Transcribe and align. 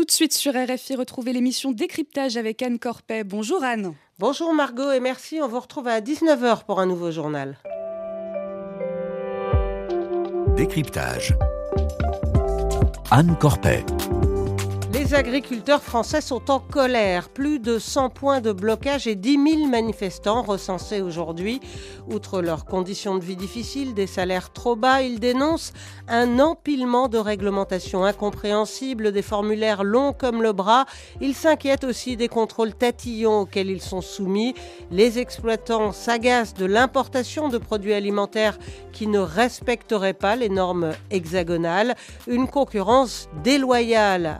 Tout 0.00 0.06
de 0.06 0.12
suite 0.12 0.32
sur 0.32 0.54
RFI, 0.54 0.96
retrouvez 0.96 1.34
l'émission 1.34 1.72
Décryptage 1.72 2.38
avec 2.38 2.62
Anne 2.62 2.78
Corpet. 2.78 3.22
Bonjour 3.22 3.62
Anne. 3.62 3.92
Bonjour 4.18 4.54
Margot 4.54 4.90
et 4.92 4.98
merci. 4.98 5.40
On 5.42 5.46
vous 5.46 5.60
retrouve 5.60 5.88
à 5.88 6.00
19h 6.00 6.64
pour 6.64 6.80
un 6.80 6.86
nouveau 6.86 7.10
journal. 7.10 7.58
Décryptage. 10.56 11.34
Anne 13.10 13.36
Corpet. 13.38 13.84
Les 14.92 15.14
agriculteurs 15.14 15.82
français 15.82 16.20
sont 16.20 16.50
en 16.50 16.58
colère. 16.58 17.28
Plus 17.28 17.60
de 17.60 17.78
100 17.78 18.10
points 18.10 18.40
de 18.40 18.50
blocage 18.50 19.06
et 19.06 19.14
10 19.14 19.38
000 19.58 19.68
manifestants 19.68 20.42
recensés 20.42 21.00
aujourd'hui. 21.00 21.60
Outre 22.10 22.42
leurs 22.42 22.64
conditions 22.64 23.16
de 23.16 23.22
vie 23.22 23.36
difficiles, 23.36 23.94
des 23.94 24.08
salaires 24.08 24.52
trop 24.52 24.74
bas, 24.74 25.02
ils 25.02 25.20
dénoncent 25.20 25.72
un 26.08 26.40
empilement 26.40 27.06
de 27.06 27.18
réglementations 27.18 28.04
incompréhensibles, 28.04 29.12
des 29.12 29.22
formulaires 29.22 29.84
longs 29.84 30.12
comme 30.12 30.42
le 30.42 30.52
bras. 30.52 30.86
Ils 31.20 31.36
s'inquiètent 31.36 31.84
aussi 31.84 32.16
des 32.16 32.28
contrôles 32.28 32.74
tatillons 32.74 33.42
auxquels 33.42 33.70
ils 33.70 33.82
sont 33.82 34.00
soumis. 34.00 34.54
Les 34.90 35.20
exploitants 35.20 35.92
s'agacent 35.92 36.54
de 36.54 36.66
l'importation 36.66 37.48
de 37.48 37.58
produits 37.58 37.94
alimentaires 37.94 38.58
qui 38.92 39.06
ne 39.06 39.20
respecteraient 39.20 40.14
pas 40.14 40.34
les 40.34 40.48
normes 40.48 40.92
hexagonales. 41.12 41.94
Une 42.26 42.48
concurrence 42.48 43.28
déloyale, 43.44 44.36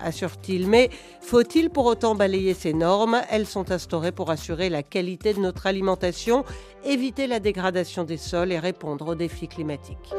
mais 0.49 0.91
faut-il 1.21 1.71
pour 1.71 1.87
autant 1.87 2.15
balayer 2.15 2.55
ces 2.55 2.73
normes? 2.73 3.21
Elles 3.31 3.47
sont 3.47 3.71
instaurées 3.71 4.13
pour 4.13 4.31
assurer 4.31 4.69
la 4.69 4.83
qualité 4.83 5.35
de 5.35 5.41
notre 5.41 5.67
alimentation, 5.67 6.45
éviter 6.85 7.27
la 7.27 7.41
dégradation 7.41 8.05
des 8.05 8.17
sols 8.17 8.53
et 8.53 8.59
répondre 8.59 9.09
aux 9.09 9.15
défis 9.15 9.49
climatiques. 9.49 10.13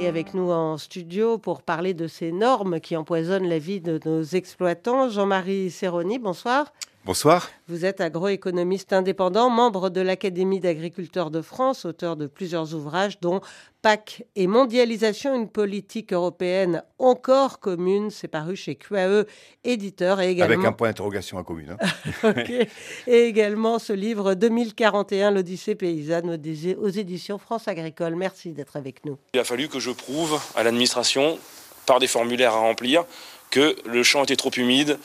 Et 0.00 0.06
avec 0.06 0.34
nous 0.34 0.50
en 0.50 0.76
studio 0.76 1.38
pour 1.38 1.62
parler 1.62 1.94
de 1.94 2.08
ces 2.08 2.32
normes 2.32 2.80
qui 2.80 2.96
empoisonnent 2.96 3.48
la 3.48 3.58
vie 3.58 3.80
de 3.80 4.00
nos 4.04 4.22
exploitants, 4.22 5.08
Jean-Marie 5.08 5.70
Serroni, 5.70 6.18
bonsoir. 6.18 6.72
Bonsoir. 7.06 7.50
Vous 7.68 7.84
êtes 7.84 8.00
agroéconomiste 8.00 8.94
indépendant, 8.94 9.50
membre 9.50 9.90
de 9.90 10.00
l'Académie 10.00 10.58
d'agriculteurs 10.58 11.30
de 11.30 11.42
France, 11.42 11.84
auteur 11.84 12.16
de 12.16 12.26
plusieurs 12.26 12.74
ouvrages 12.74 13.20
dont 13.20 13.42
PAC 13.82 14.24
et 14.36 14.46
mondialisation, 14.46 15.34
une 15.34 15.50
politique 15.50 16.14
européenne 16.14 16.82
encore 16.98 17.60
commune. 17.60 18.08
C'est 18.08 18.28
paru 18.28 18.56
chez 18.56 18.76
QAE, 18.76 19.26
éditeur. 19.64 20.22
Et 20.22 20.30
également... 20.30 20.54
Avec 20.54 20.66
un 20.66 20.72
point 20.72 20.88
d'interrogation 20.88 21.36
à 21.36 21.44
commune. 21.44 21.76
Hein. 22.22 22.32
Et 23.06 23.26
également 23.26 23.78
ce 23.78 23.92
livre 23.92 24.32
2041, 24.32 25.30
l'Odyssée 25.30 25.74
paysanne 25.74 26.30
aux 26.30 26.88
éditions 26.88 27.36
France 27.36 27.68
Agricole. 27.68 28.16
Merci 28.16 28.52
d'être 28.52 28.76
avec 28.76 29.04
nous. 29.04 29.18
Il 29.34 29.40
a 29.40 29.44
fallu 29.44 29.68
que 29.68 29.78
je 29.78 29.90
prouve 29.90 30.40
à 30.56 30.62
l'administration, 30.62 31.38
par 31.84 31.98
des 31.98 32.06
formulaires 32.06 32.54
à 32.54 32.60
remplir, 32.60 33.04
que 33.50 33.76
le 33.84 34.02
champ 34.02 34.24
était 34.24 34.36
trop 34.36 34.52
humide, 34.56 34.98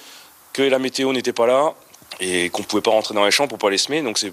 que 0.54 0.62
la 0.62 0.80
météo 0.80 1.12
n'était 1.12 1.34
pas 1.34 1.46
là, 1.46 1.76
et 2.20 2.50
qu'on 2.50 2.64
pouvait 2.64 2.82
pas 2.82 2.92
rentrer 2.92 3.14
dans 3.14 3.26
les 3.26 3.32
champs 3.32 3.48
pour 3.48 3.58
pas 3.58 3.70
les 3.70 3.78
semer. 3.78 4.02
Donc 4.02 4.18
c'est, 4.18 4.32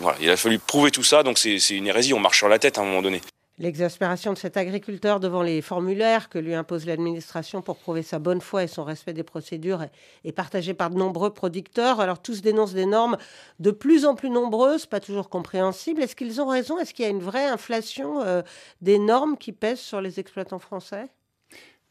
voilà, 0.00 0.18
il 0.20 0.30
a 0.30 0.36
fallu 0.36 0.58
prouver 0.58 0.90
tout 0.90 1.02
ça. 1.02 1.22
Donc 1.22 1.38
c'est, 1.38 1.58
une 1.70 1.86
hérésie. 1.86 2.14
On 2.14 2.20
marche 2.20 2.38
sur 2.38 2.48
la 2.48 2.58
tête 2.58 2.78
à 2.78 2.82
un 2.82 2.84
moment 2.84 3.02
donné. 3.02 3.20
L'exaspération 3.58 4.34
de 4.34 4.38
cet 4.38 4.58
agriculteur 4.58 5.18
devant 5.18 5.40
les 5.40 5.62
formulaires 5.62 6.28
que 6.28 6.38
lui 6.38 6.54
impose 6.54 6.84
l'administration 6.84 7.62
pour 7.62 7.78
prouver 7.78 8.02
sa 8.02 8.18
bonne 8.18 8.42
foi 8.42 8.64
et 8.64 8.66
son 8.66 8.84
respect 8.84 9.14
des 9.14 9.22
procédures 9.22 9.86
est 10.24 10.32
partagée 10.32 10.74
par 10.74 10.90
de 10.90 10.98
nombreux 10.98 11.32
producteurs. 11.32 12.00
Alors 12.00 12.20
tous 12.20 12.42
dénoncent 12.42 12.74
des 12.74 12.84
normes 12.84 13.16
de 13.58 13.70
plus 13.70 14.04
en 14.04 14.14
plus 14.14 14.28
nombreuses, 14.28 14.84
pas 14.84 15.00
toujours 15.00 15.30
compréhensibles. 15.30 16.02
Est-ce 16.02 16.14
qu'ils 16.14 16.42
ont 16.42 16.48
raison? 16.48 16.78
Est-ce 16.78 16.92
qu'il 16.92 17.06
y 17.06 17.08
a 17.08 17.10
une 17.10 17.22
vraie 17.22 17.46
inflation 17.46 18.20
euh, 18.20 18.42
des 18.82 18.98
normes 18.98 19.38
qui 19.38 19.52
pèsent 19.52 19.80
sur 19.80 20.02
les 20.02 20.20
exploitants 20.20 20.58
français? 20.58 21.06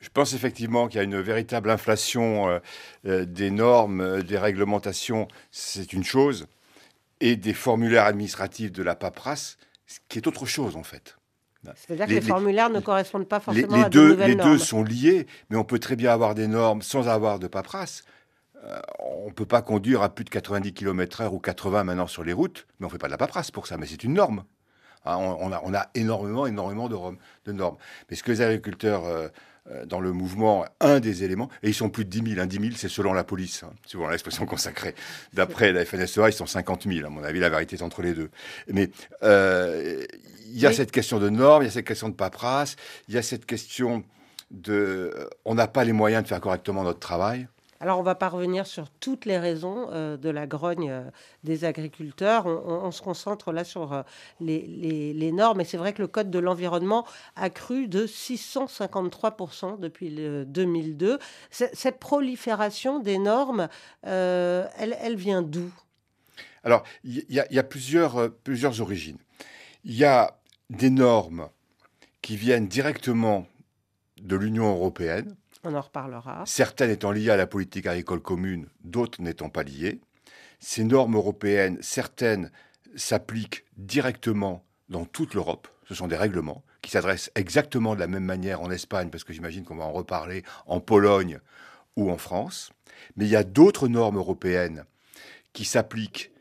Je 0.06 0.12
pense 0.12 0.34
effectivement 0.34 0.88
qu'il 0.88 0.98
y 0.98 1.02
a 1.02 1.04
une 1.04 1.20
véritable 1.20 1.72
inflation 1.72 2.48
euh, 2.48 2.60
euh, 3.08 3.26
des 3.26 3.50
normes, 3.50 4.02
euh, 4.02 4.22
des 4.22 4.38
réglementations, 4.38 5.28
c'est 5.50 5.94
une 5.94 6.04
chose, 6.04 6.46
et 7.22 7.36
des 7.36 7.54
formulaires 7.54 8.06
administratifs 8.06 8.72
de 8.72 8.84
la 8.84 8.94
paperasse, 8.94 9.58
ce 9.88 9.98
qui 10.08 10.20
est 10.20 10.28
autre 10.28 10.46
chose 10.46 10.76
en 10.76 10.84
fait. 10.84 11.18
C'est-à-dire 11.76 12.06
que 12.06 12.12
les, 12.12 12.22
formulaires 12.22 12.70
ne 12.70 12.80
correspondent 12.80 13.28
pas 13.28 13.40
forcément 13.40 13.76
les, 13.76 13.84
à 13.86 13.90
deux, 13.90 14.10
nouvelles 14.10 14.30
Les 14.30 14.36
normes. 14.36 14.52
deux 14.52 14.58
sont 14.60 14.84
liés, 14.84 15.26
mais 15.50 15.58
on 15.58 15.64
peut 15.64 15.80
très 15.80 15.96
bien 15.96 16.14
avoir 16.14 16.36
des 16.36 16.46
normes 16.46 16.84
sans 16.84 17.08
avoir 17.08 17.40
de 17.40 17.48
paperasse. 17.48 18.04
on 19.00 19.30
ne 19.30 19.34
peut 19.34 19.48
pas 19.48 19.64
conduire 19.64 20.04
à 20.04 20.14
plus 20.14 20.24
de 20.24 20.30
90 20.30 20.74
km/h 20.74 21.34
ou 21.34 21.40
80 21.40 21.84
maintenant 21.84 22.06
sur 22.06 22.24
les 22.24 22.34
routes, 22.34 22.68
mais 22.80 22.86
on 22.86 22.90
ne 22.90 22.92
fait 22.92 23.00
pas 23.00 23.08
de 23.08 23.12
la 23.12 23.18
paperasse 23.18 23.50
pour 23.50 23.66
ça, 23.66 23.78
mais 23.78 23.88
c'est 23.88 24.04
une 24.04 24.14
norme. 24.14 24.44
Hein, 25.06 25.18
on, 25.18 25.52
a, 25.52 25.62
on, 25.64 25.74
a, 25.74 25.88
énormément, 25.96 26.48
énormément 26.48 26.90
de, 26.90 26.98
de, 27.46 27.52
normes. 27.52 27.78
Mais 28.10 28.16
ce 28.16 28.24
que 28.24 28.32
les 28.32 28.42
agriculteurs 28.42 29.04
euh, 29.72 29.84
dans 29.84 30.00
le 30.00 30.12
mouvement 30.12 30.64
un 30.80 31.00
des 31.00 31.24
éléments, 31.24 31.50
et 31.64 31.70
ils 31.70 31.74
sont 31.74 31.90
plus 31.90 32.06
de 32.06 32.12
10 32.12 32.34
000. 32.34 32.40
Hein. 32.40 32.46
10 32.46 32.60
000, 32.60 32.72
c'est 32.76 32.88
selon 32.88 33.14
la 33.14 33.24
police, 33.24 33.64
hein, 33.64 33.74
souvent 33.88 34.08
l'expression 34.10 34.46
consacrée. 34.46 34.94
D'après 35.34 35.72
la 35.72 35.84
FNSEA, 35.84 36.30
ils 36.30 36.34
sont 36.34 36.46
50 36.46 36.84
000. 36.84 37.04
À 37.04 37.10
mon 37.10 37.24
avis, 37.24 37.40
la 37.40 37.50
vérité 37.50 37.76
est 37.76 37.82
entre 37.82 38.04
les 38.04 38.14
deux. 38.14 38.30
Mais 38.68 38.92
euh, 39.24 40.06
il 40.46 40.60
y 40.60 40.68
a 40.68 40.72
cette 40.72 40.92
question 40.92 41.20
de 41.20 41.30
normes, 41.30 41.64
il 41.64 41.66
y 41.66 41.70
a 41.70 41.72
cette 41.72 41.88
question 41.88 42.10
de 42.10 42.14
paperasse, 42.14 42.76
il 43.08 43.16
y 43.16 43.18
a 43.18 43.24
cette 43.24 43.48
question 43.48 44.04
de... 44.52 45.30
On 45.46 45.56
n'a 45.56 45.68
pas 45.68 45.84
les 45.84 45.94
moyens 45.94 46.22
de 46.22 46.28
faire 46.28 46.42
correctement 46.42 46.84
notre 46.84 47.00
travail. 47.00 47.48
Alors, 47.86 48.00
on 48.00 48.02
va 48.02 48.16
pas 48.16 48.30
revenir 48.30 48.66
sur 48.66 48.90
toutes 48.90 49.26
les 49.26 49.38
raisons 49.38 49.90
euh, 49.92 50.18
de 50.18 50.32
la 50.32 50.48
grogne 50.48 50.90
euh, 50.90 51.04
des 51.44 51.66
agriculteurs. 51.66 52.48
On, 52.48 52.90
se 52.90 53.00
concentre 53.00 53.52
là 53.52 53.64
sur 53.64 53.94
euh, 53.94 54.02
les, 54.40 55.32
normes. 55.32 55.62
Et 55.62 55.66
c'est 55.66 55.78
vrai 55.78 55.94
que 55.94 56.02
le 56.02 56.08
Code 56.08 56.32
de 56.32 56.40
l'environnement 56.40 57.06
a 57.36 57.52
cru 57.52 57.88
de 57.88 58.08
653% 58.08 59.80
depuis 59.80 60.10
le 60.10 60.46
2002. 60.46 61.20
cette 61.52 62.00
prolifération 62.00 62.98
des 62.98 63.20
normes, 63.20 63.68
elle, 64.02 65.16
vient 65.16 65.44
d'où? 65.44 65.72
Alors, 66.64 66.82
il 67.04 67.24
y, 67.30 67.36
y, 67.36 67.60
a 67.60 67.64
plusieurs, 67.64 68.32
plusieurs 68.32 68.82
origines. 68.82 69.20
Il 69.84 69.94
y 69.94 70.06
a 70.06 70.40
des 70.72 70.90
normes 70.90 71.50
qui 72.24 72.36
viennent 72.36 72.68
directement 72.68 73.46
de 74.20 74.36
l'Union 74.36 74.74
européenne 74.74 75.36
on 75.66 75.76
en 75.76 75.82
reparlera. 75.82 76.44
Certaines 76.46 76.92
étant 76.92 77.12
liées 77.12 77.30
à 77.30 77.38
la 77.38 77.48
politique 77.48 77.88
agricole 77.88 78.22
commune, 78.22 78.68
d'autres 78.84 79.22
n'étant 79.22 79.50
pas 79.50 79.64
liées. 79.64 80.00
Ces 80.60 80.84
normes 80.84 81.16
européennes, 81.16 81.78
certaines 81.82 82.52
s'appliquent 82.96 83.66
directement 83.78 84.64
dans 84.90 85.06
toute 85.06 85.34
l'Europe. 85.34 85.68
Ce 85.88 85.96
sont 85.96 86.08
des 86.08 86.16
règlements 86.16 86.64
qui 86.82 86.92
s'adressent 86.92 87.32
exactement 87.36 87.96
de 87.96 88.00
la 88.00 88.08
même 88.08 88.24
manière 88.24 88.62
en 88.62 88.72
Espagne, 88.72 89.10
parce 89.10 89.24
que 89.24 89.34
j'imagine 89.34 89.66
qu'on 89.66 89.76
va 89.76 89.86
en 89.86 89.92
reparler, 89.92 90.44
en 90.66 90.80
Pologne 90.80 91.40
ou 91.96 92.12
en 92.12 92.18
France. 92.18 92.72
Mais 93.16 93.26
il 93.26 93.32
y 93.32 93.36
a 93.36 93.44
d'autres 93.44 93.88
normes 93.88 94.18
européennes 94.18 94.86
qui 95.54 95.66
s'appliquent, 95.66 96.32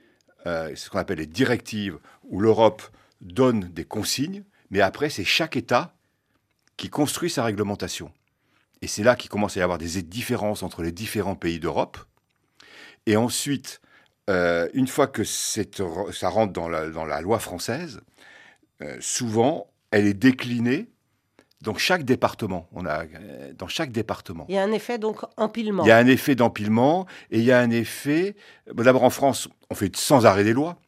euh, 0.47 0.75
ce 0.77 0.91
qu'on 0.91 0.99
appelle 0.99 1.19
les 1.19 1.27
directives, 1.27 1.99
où 2.25 2.41
l'Europe 2.41 2.83
donne 3.21 3.61
des 3.61 3.85
consignes, 3.85 4.45
mais 4.71 4.81
après 4.81 5.09
c'est 5.09 5.25
chaque 5.25 5.57
État 5.57 5.95
qui 6.77 6.91
construit 6.91 7.31
sa 7.31 7.45
réglementation. 7.45 8.13
Et 8.85 8.87
c'est 8.87 9.03
là 9.03 9.17
qu'il 9.17 9.31
commence 9.31 9.57
à 9.57 9.61
y 9.61 9.63
avoir 9.63 9.79
des 9.79 10.03
différences 10.03 10.63
entre 10.63 10.83
les 10.83 10.93
différents 10.93 11.37
pays 11.37 11.59
d'Europe. 11.59 11.97
Et 13.07 13.17
ensuite, 13.17 13.81
euh, 14.29 14.69
une 14.75 14.89
fois 14.89 15.07
que 15.07 15.25
ça 15.25 16.29
rentre 16.29 16.53
dans 16.53 16.69
la, 16.69 17.21
loi 17.23 17.39
française, 17.39 18.03
euh, 18.83 18.99
souvent, 19.01 19.69
elle 19.91 20.07
est 20.07 20.13
déclinée 20.13 20.91
dans 21.63 21.75
chaque 21.79 22.05
département. 22.05 22.69
On 22.73 22.85
a 22.85 23.05
euh, 23.05 23.55
dans 23.57 23.69
chaque 23.69 23.91
département. 23.91 24.45
Il 24.51 24.55
y 24.55 24.59
a 24.59 24.63
un 24.63 24.73
effet 24.73 24.99
donc 24.99 25.23
empilement. 25.39 25.83
Il 25.85 25.89
y 25.89 25.91
a 25.91 25.97
un 25.97 26.07
effet 26.07 26.35
d'empilement 26.35 27.07
et 27.31 27.39
il 27.39 27.45
y 27.45 27.53
a 27.53 27.61
un 27.61 27.71
effet. 27.71 28.37
D'abord 28.71 29.05
en 29.05 29.11
France, 29.11 29.49
on 29.71 29.75
fait 29.75 29.97
sans 29.97 30.27
arrêt 30.27 30.45
des 30.45 30.53
lois. 30.53 30.79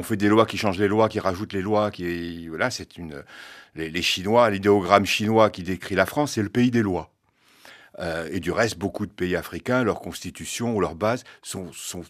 On 0.00 0.02
fait 0.02 0.16
des 0.16 0.28
lois 0.28 0.46
qui 0.46 0.56
changent 0.56 0.78
les 0.78 0.88
lois, 0.88 1.10
qui 1.10 1.20
rajoutent 1.20 1.52
les 1.52 1.60
lois, 1.60 1.90
voilà, 2.48 2.70
c'est 2.70 2.96
une 2.96 3.22
les, 3.74 4.00
Chinois, 4.00 4.48
l'idéogramme 4.48 5.04
chinois 5.04 5.50
qui 5.50 5.62
décrit 5.62 5.94
la 5.94 6.06
France, 6.06 6.32
c'est 6.32 6.42
le 6.42 6.48
pays 6.48 6.70
des 6.70 6.80
lois. 6.80 7.12
Euh, 7.98 8.26
et 8.32 8.40
du 8.40 8.50
reste, 8.50 8.78
beaucoup 8.78 9.04
de 9.04 9.12
pays 9.12 9.36
africains, 9.36 9.84
leur 9.84 10.00
constitution 10.00 10.74
ou 10.74 10.80
leur 10.80 10.94
base 10.94 11.24
sont, 11.42 11.70
sont 11.74 12.02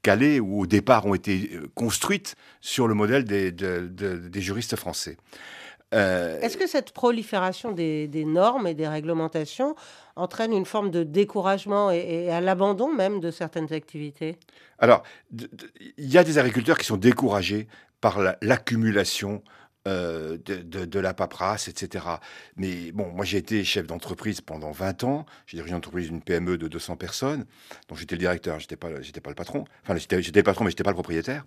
calées 0.00 0.40
ou 0.40 0.62
au 0.62 0.66
départ 0.66 1.04
ont 1.04 1.14
été 1.14 1.50
euh, 1.52 1.68
construites 1.74 2.34
sur 2.62 2.88
le 2.88 2.94
modèle 2.94 3.24
des 3.24 4.40
juristes 4.40 4.76
français. 4.76 5.18
Euh, 5.94 6.38
Est-ce 6.40 6.56
que 6.56 6.66
cette 6.66 6.92
prolifération 6.92 7.72
des, 7.72 8.24
normes 8.26 8.66
et 8.66 8.74
des 8.74 8.88
réglementations 8.88 9.74
entraîne 10.16 10.52
une 10.52 10.66
forme 10.66 10.90
de 10.90 11.02
découragement 11.02 11.90
et, 11.90 12.30
à 12.30 12.40
l'abandon 12.40 12.92
même 12.92 13.20
de 13.20 13.30
certaines 13.30 13.72
activités? 13.72 14.36
Alors, 14.78 15.02
il 15.32 16.10
y 16.10 16.18
a 16.18 16.24
des 16.24 16.38
agriculteurs 16.38 16.78
qui 16.78 16.86
sont 16.86 16.96
découragés 16.96 17.68
par 18.00 18.20
l'accumulation 18.42 19.42
euh, 19.88 20.36
de, 20.44 20.98
la 21.00 21.14
paperasse, 21.14 21.68
etc. 21.68 22.04
Mais 22.56 22.92
bon, 22.92 23.10
moi 23.12 23.24
j'ai 23.24 23.38
été 23.38 23.64
chef 23.64 23.86
d'entreprise 23.86 24.40
pendant 24.40 24.70
20 24.70 25.04
ans. 25.04 25.24
J'ai 25.46 25.56
dirigé 25.56 25.70
une 25.70 25.78
entreprise 25.78 26.08
d'une 26.08 26.20
PME 26.20 26.58
de 26.58 26.68
200 26.68 26.96
personnes, 26.96 27.46
dont 27.88 27.94
j'étais 27.94 28.16
le 28.16 28.18
directeur, 28.18 28.58
j'étais 28.58 28.76
pas, 28.76 29.00
j'étais 29.00 29.20
pas 29.20 29.30
le 29.30 29.36
patron. 29.36 29.64
Enfin, 29.84 29.96
j'étais, 29.96 30.20
le 30.20 30.42
patron, 30.42 30.64
mais 30.64 30.70
j'étais 30.70 30.82
pas 30.82 30.90
le 30.90 30.94
propriétaire. 30.94 31.44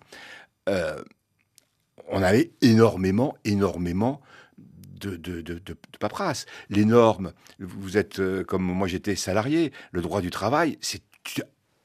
Euh, 0.68 1.00
on 2.12 2.22
avait 2.22 2.52
énormément, 2.60 3.36
énormément 3.44 4.20
de, 5.00 5.16
de, 5.16 5.40
de, 5.40 5.54
de, 5.54 5.76
paperasse. 5.98 6.46
Les 6.70 6.84
normes, 6.84 7.32
vous 7.58 7.96
êtes, 7.96 8.20
euh, 8.20 8.44
comme 8.44 8.62
moi 8.62 8.86
j'étais 8.86 9.16
salarié, 9.16 9.72
le 9.90 10.00
droit 10.00 10.20
du 10.20 10.30
travail, 10.30 10.78
c'est 10.80 11.02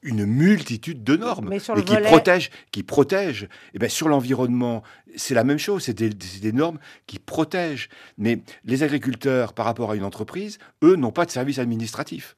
une 0.02 0.24
multitude 0.24 1.02
de 1.02 1.16
normes 1.16 1.48
Mais 1.48 1.56
et 1.56 1.84
qui 1.84 1.96
protègent, 1.96 2.50
qui 2.70 2.82
protègent. 2.84 3.44
Et 3.44 3.48
eh 3.74 3.78
bien 3.80 3.88
sur 3.88 4.08
l'environnement, 4.08 4.84
c'est 5.16 5.34
la 5.34 5.42
même 5.42 5.58
chose. 5.58 5.84
C'est 5.84 5.94
des, 5.94 6.10
des, 6.10 6.52
normes 6.52 6.78
qui 7.06 7.18
protègent. 7.18 7.88
Mais 8.16 8.42
les 8.64 8.84
agriculteurs, 8.84 9.52
par 9.54 9.66
rapport 9.66 9.90
à 9.90 9.96
une 9.96 10.04
entreprise, 10.04 10.58
eux 10.84 10.94
n'ont 10.94 11.10
pas 11.10 11.26
de 11.26 11.32
service 11.32 11.58
administratif. 11.58 12.36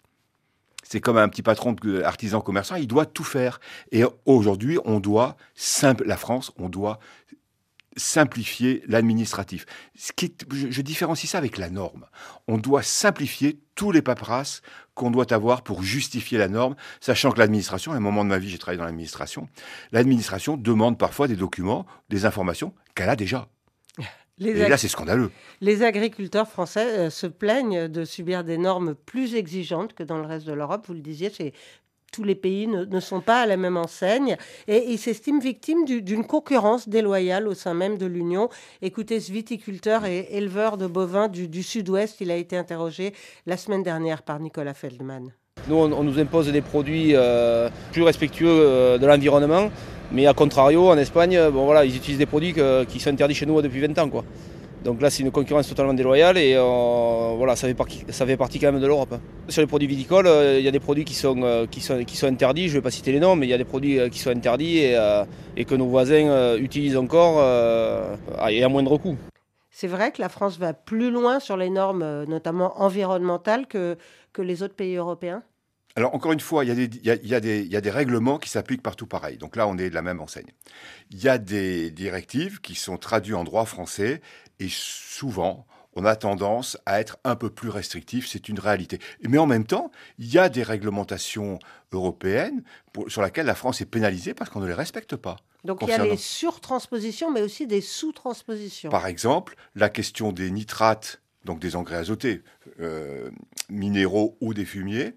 C'est 0.82 1.00
comme 1.00 1.18
un 1.18 1.28
petit 1.28 1.42
patron 1.42 1.76
artisan 2.02 2.40
commerçant, 2.40 2.74
il 2.74 2.88
doit 2.88 3.06
tout 3.06 3.22
faire. 3.22 3.60
Et 3.92 4.02
aujourd'hui, 4.26 4.78
on 4.84 4.98
doit, 4.98 5.36
simple, 5.54 6.04
la 6.04 6.16
France, 6.16 6.52
on 6.58 6.68
doit 6.68 6.98
simplifier 7.96 8.82
l'administratif. 8.86 9.66
Je, 9.94 10.70
je, 10.70 10.82
différencie 10.82 11.30
ça 11.30 11.38
avec 11.38 11.58
la 11.58 11.70
norme. 11.70 12.06
On 12.46 12.56
doit 12.56 12.82
simplifier 12.82 13.60
tous 13.74 13.90
les 13.90 14.02
paperasses 14.02 14.62
qu'on 14.94 15.10
doit 15.10 15.32
avoir 15.32 15.62
pour 15.62 15.82
justifier 15.82 16.38
la 16.38 16.48
norme, 16.48 16.76
sachant 17.00 17.32
que 17.32 17.38
l'administration, 17.38 17.92
à 17.92 17.96
un 17.96 18.00
moment 18.00 18.24
de 18.24 18.28
ma 18.28 18.38
vie, 18.38 18.50
j'ai 18.50 18.58
travaillé 18.58 18.78
dans 18.78 18.84
l'administration, 18.84 19.48
l'administration 19.92 20.56
demande 20.56 20.98
parfois 20.98 21.26
des 21.26 21.36
documents, 21.36 21.86
des 22.08 22.26
informations 22.26 22.74
qu'elle 22.94 23.08
a 23.08 23.16
déjà. 23.16 23.48
Et 24.40 24.68
là, 24.68 24.78
c'est 24.78 24.88
scandaleux. 24.88 25.30
Les 25.60 25.82
agriculteurs 25.82 26.48
français 26.48 26.98
euh, 26.98 27.10
se 27.10 27.26
plaignent 27.26 27.88
de 27.88 28.04
subir 28.04 28.42
des 28.42 28.56
normes 28.56 28.94
plus 28.94 29.34
exigeantes 29.34 29.92
que 29.92 30.02
dans 30.02 30.16
le 30.16 30.26
reste 30.26 30.46
de 30.46 30.52
l'Europe. 30.52 30.86
Vous 30.86 30.94
le 30.94 31.00
disiez, 31.00 31.30
c'est 31.30 31.52
tous 32.10 32.24
les 32.24 32.34
pays 32.34 32.66
ne, 32.66 33.00
sont 33.00 33.20
pas 33.20 33.42
à 33.42 33.46
la 33.46 33.56
même 33.56 33.76
enseigne 33.76 34.36
et 34.68 34.84
ils 34.88 34.98
s'estiment 34.98 35.38
victimes 35.38 35.84
d'une 35.84 36.24
concurrence 36.24 36.88
déloyale 36.88 37.48
au 37.48 37.54
sein 37.54 37.74
même 37.74 37.98
de 37.98 38.06
l'Union. 38.06 38.48
Écoutez 38.82 39.20
ce 39.20 39.32
viticulteur 39.32 40.04
et 40.04 40.28
éleveur 40.30 40.76
de 40.76 40.86
bovins 40.86 41.28
du, 41.28 41.62
sud-ouest, 41.62 42.20
il 42.20 42.30
a 42.30 42.36
été 42.36 42.56
interrogé 42.56 43.12
la 43.46 43.56
semaine 43.56 43.82
dernière 43.82 44.22
par 44.22 44.40
Nicolas 44.40 44.74
Feldman. 44.74 45.30
Nous, 45.68 45.76
on, 45.76 46.02
nous 46.02 46.18
impose 46.18 46.50
des 46.50 46.62
produits 46.62 47.14
euh, 47.14 47.68
plus 47.92 48.02
respectueux 48.02 48.46
euh, 48.48 48.98
de 48.98 49.06
l'environnement, 49.06 49.70
mais 50.10 50.26
à 50.26 50.32
contrario, 50.32 50.88
en 50.88 50.96
Espagne, 50.96 51.38
bon, 51.50 51.66
voilà, 51.66 51.84
ils 51.84 51.94
utilisent 51.94 52.18
des 52.18 52.26
produits 52.26 52.54
qui 52.88 52.98
sont 52.98 53.10
interdits 53.10 53.34
chez 53.34 53.46
nous 53.46 53.60
depuis 53.60 53.80
20 53.80 53.98
ans. 53.98 54.08
Quoi. 54.08 54.24
Donc 54.84 55.02
là, 55.02 55.10
c'est 55.10 55.22
une 55.22 55.30
concurrence 55.30 55.68
totalement 55.68 55.92
déloyale 55.92 56.38
et 56.38 56.54
euh, 56.56 57.34
voilà, 57.36 57.54
ça 57.54 57.68
fait, 57.68 57.74
partie, 57.74 58.02
ça 58.08 58.24
fait 58.24 58.38
partie 58.38 58.58
quand 58.58 58.72
même 58.72 58.80
de 58.80 58.86
l'Europe. 58.86 59.14
Sur 59.48 59.60
les 59.60 59.66
produits 59.66 59.86
viticoles, 59.86 60.26
euh, 60.26 60.58
il 60.58 60.64
y 60.64 60.68
a 60.68 60.70
des 60.70 60.80
produits 60.80 61.04
qui 61.04 61.14
sont, 61.14 61.42
euh, 61.42 61.66
qui 61.66 61.82
sont, 61.82 62.02
qui 62.04 62.16
sont 62.16 62.26
interdits, 62.26 62.68
je 62.68 62.74
ne 62.74 62.78
vais 62.78 62.82
pas 62.82 62.90
citer 62.90 63.12
les 63.12 63.20
noms, 63.20 63.36
mais 63.36 63.46
il 63.46 63.50
y 63.50 63.54
a 63.54 63.58
des 63.58 63.64
produits 63.64 63.98
qui 64.10 64.18
sont 64.18 64.30
interdits 64.30 64.78
et, 64.78 64.98
et 65.56 65.64
que 65.66 65.74
nos 65.74 65.86
voisins 65.86 66.56
utilisent 66.56 66.96
encore 66.96 67.40
et 68.48 68.62
à 68.62 68.68
moindre 68.68 68.96
coût. 68.96 69.16
C'est 69.70 69.86
vrai 69.86 70.12
que 70.12 70.20
la 70.20 70.28
France 70.28 70.58
va 70.58 70.72
plus 70.72 71.10
loin 71.10 71.40
sur 71.40 71.56
les 71.56 71.70
normes, 71.70 72.24
notamment 72.24 72.80
environnementales, 72.80 73.66
que, 73.66 73.96
que 74.32 74.42
les 74.42 74.62
autres 74.62 74.74
pays 74.74 74.96
européens? 74.96 75.42
Alors, 75.96 76.14
encore 76.14 76.32
une 76.32 76.40
fois, 76.40 76.64
il 76.64 76.68
y, 76.68 76.70
a 76.70 76.74
des, 76.74 76.84
il, 76.84 77.28
y 77.28 77.34
a, 77.34 77.40
des, 77.40 77.60
il 77.62 77.72
y 77.72 77.76
a 77.76 77.80
des 77.80 77.90
règlements 77.90 78.38
qui 78.38 78.48
s'appliquent 78.48 78.82
partout 78.82 79.06
pareil. 79.06 79.38
Donc 79.38 79.56
là, 79.56 79.66
on 79.66 79.76
est 79.76 79.90
de 79.90 79.94
la 79.94 80.02
même 80.02 80.20
enseigne. 80.20 80.46
Il 81.10 81.22
y 81.22 81.28
a 81.28 81.36
des 81.36 81.90
directives 81.90 82.60
qui 82.60 82.76
sont 82.76 82.96
traduites 82.96 83.34
en 83.34 83.42
droit 83.42 83.64
français 83.64 84.20
et 84.60 84.68
souvent, 84.70 85.66
on 85.96 86.04
a 86.04 86.14
tendance 86.14 86.78
à 86.86 87.00
être 87.00 87.18
un 87.24 87.34
peu 87.34 87.50
plus 87.50 87.68
restrictif, 87.68 88.28
c'est 88.28 88.48
une 88.48 88.60
réalité. 88.60 89.00
Mais 89.28 89.38
en 89.38 89.46
même 89.46 89.64
temps, 89.64 89.90
il 90.18 90.32
y 90.32 90.38
a 90.38 90.48
des 90.48 90.62
réglementations 90.62 91.58
européennes 91.92 92.62
sur 93.08 93.22
lesquelles 93.22 93.46
la 93.46 93.54
France 93.54 93.80
est 93.80 93.86
pénalisée 93.86 94.34
parce 94.34 94.50
qu'on 94.50 94.60
ne 94.60 94.68
les 94.68 94.74
respecte 94.74 95.16
pas. 95.16 95.36
Donc 95.64 95.80
il 95.82 95.88
y 95.88 95.92
a 95.92 96.04
les 96.04 96.16
surtranspositions, 96.16 97.30
mais 97.30 97.42
aussi 97.42 97.66
des 97.66 97.80
sous-transpositions. 97.80 98.90
Par 98.90 99.06
exemple, 99.06 99.56
la 99.74 99.88
question 99.88 100.32
des 100.32 100.50
nitrates, 100.50 101.20
donc 101.44 101.58
des 101.58 101.74
engrais 101.74 101.96
azotés, 101.96 102.42
euh, 102.80 103.30
minéraux 103.68 104.36
ou 104.40 104.54
des 104.54 104.64
fumiers. 104.64 105.14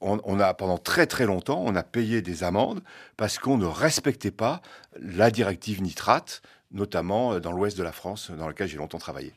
on, 0.00 0.40
a 0.40 0.54
pendant 0.54 0.78
très 0.78 1.06
très 1.06 1.24
longtemps, 1.24 1.62
on 1.64 1.74
a 1.76 1.82
payé 1.82 2.20
des 2.20 2.44
amendes 2.44 2.82
parce 3.16 3.38
qu'on 3.38 3.56
ne 3.56 3.66
respectait 3.66 4.30
pas 4.30 4.60
la 5.00 5.30
directive 5.30 5.82
nitrate 5.82 6.42
notamment 6.72 7.34
euh, 7.34 7.40
dans 7.40 7.52
l'ouest 7.52 7.76
de 7.76 7.82
la 7.82 7.92
France, 7.92 8.30
dans 8.30 8.48
lequel 8.48 8.68
j'ai 8.68 8.78
longtemps 8.78 8.98
travaillé. 8.98 9.32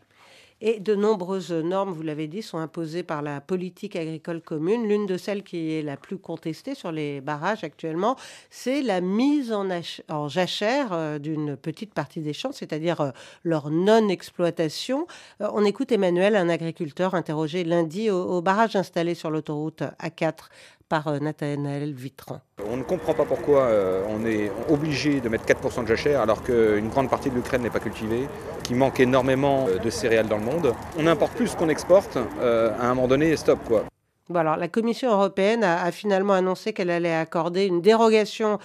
Et 0.61 0.81
de 0.81 0.93
nombreuses 0.93 1.53
normes, 1.53 1.91
vous 1.91 2.01
l'avez 2.01 2.27
dit, 2.27 2.41
sont 2.41 2.57
imposées 2.57 3.03
par 3.03 3.21
la 3.21 3.39
politique 3.39 3.95
agricole 3.95 4.41
commune. 4.41 4.89
L'une 4.89 5.05
de 5.05 5.15
celles 5.15 5.41
qui 5.41 5.71
est 5.71 5.81
la 5.81 5.95
plus 5.95 6.17
contestée 6.17 6.75
sur 6.75 6.91
les 6.91 7.21
barrages 7.21 7.63
actuellement, 7.63 8.17
c'est 8.49 8.81
la 8.81 8.99
mise 8.99 9.53
en, 9.53 10.27
jachère 10.27 10.91
euh, 10.91 11.17
d'une 11.17 11.55
petite 11.55 11.93
partie 11.93 12.19
des 12.19 12.33
champs, 12.33 12.51
c'est-à-dire 12.51 12.99
euh, 12.99 13.11
leur 13.45 13.69
non-exploitation. 13.69 15.07
on 15.39 15.63
écoute 15.63 15.93
Emmanuel, 15.93 16.35
un 16.35 16.49
agriculteur 16.49 17.15
interrogé 17.15 17.63
lundi 17.63 18.09
au 18.09 18.41
barrage 18.41 18.75
installé 18.75 19.15
sur 19.15 19.31
l'autoroute 19.31 19.83
A4 20.01 20.49
par 20.89 21.07
euh, 21.07 21.19
Nathanaël 21.19 21.93
Vitran. 21.93 22.41
On 22.69 22.75
ne 22.75 22.83
comprend 22.83 23.13
pas 23.13 23.23
pourquoi 23.23 23.61
euh, 23.61 24.03
on 24.09 24.25
est 24.25 24.51
obligé 24.69 25.21
de 25.21 25.29
mettre 25.29 25.45
4% 25.45 25.83
de 25.83 25.87
jachère 25.87 26.19
alors 26.19 26.43
qu'une 26.43 26.89
grande 26.89 27.09
partie 27.09 27.29
de 27.29 27.35
l'Ukraine 27.35 27.61
n'est 27.61 27.69
pas 27.69 27.79
cultivée, 27.79 28.27
qu'il 28.63 28.75
manque 28.75 28.99
énormément 28.99 29.67
euh, 29.69 29.77
de 29.77 29.89
céréales 29.89 30.27
dans 30.27 30.37
le 30.37 30.43
monde. 30.43 30.73
On 30.97 31.07
importe 31.07 31.33
plus 31.33 31.53
qu'on 31.55 31.69
exporte, 31.69 32.17
à 32.17 32.85
un 32.85 32.95
moment 32.95 33.07
donné, 33.07 33.37
stop 33.37 33.59
quoi. 33.65 33.85
Bon 34.29 34.39
alors, 34.39 34.57
la 34.57 34.67
Commission 34.67 35.11
européenne 35.11 35.63
a, 35.63 35.91
finalement 35.91 36.33
annoncé 36.33 36.73
qu'elle 36.73 36.91
allait 36.91 37.15
accorder 37.15 37.65
une 37.65 37.81
dérogation 37.81 38.59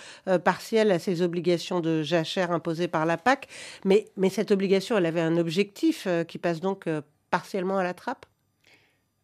partielle 0.45 0.91
à 0.93 0.99
ces 0.99 1.23
obligations 1.23 1.81
de 1.81 2.03
jachère 2.03 2.53
imposées 2.53 2.89
par 2.89 3.07
la 3.07 3.17
PAC, 3.17 3.49
mais, 3.85 4.07
mais 4.17 4.29
cette 4.29 4.51
obligation, 4.51 4.99
elle 4.99 5.07
avait 5.07 5.23
un 5.23 5.39
objectif 5.39 6.07
qui 6.29 6.37
passe 6.39 6.61
donc 6.61 6.87
partiellement 7.31 7.79
à 7.79 7.83
la 7.83 7.95
trappe 7.95 8.27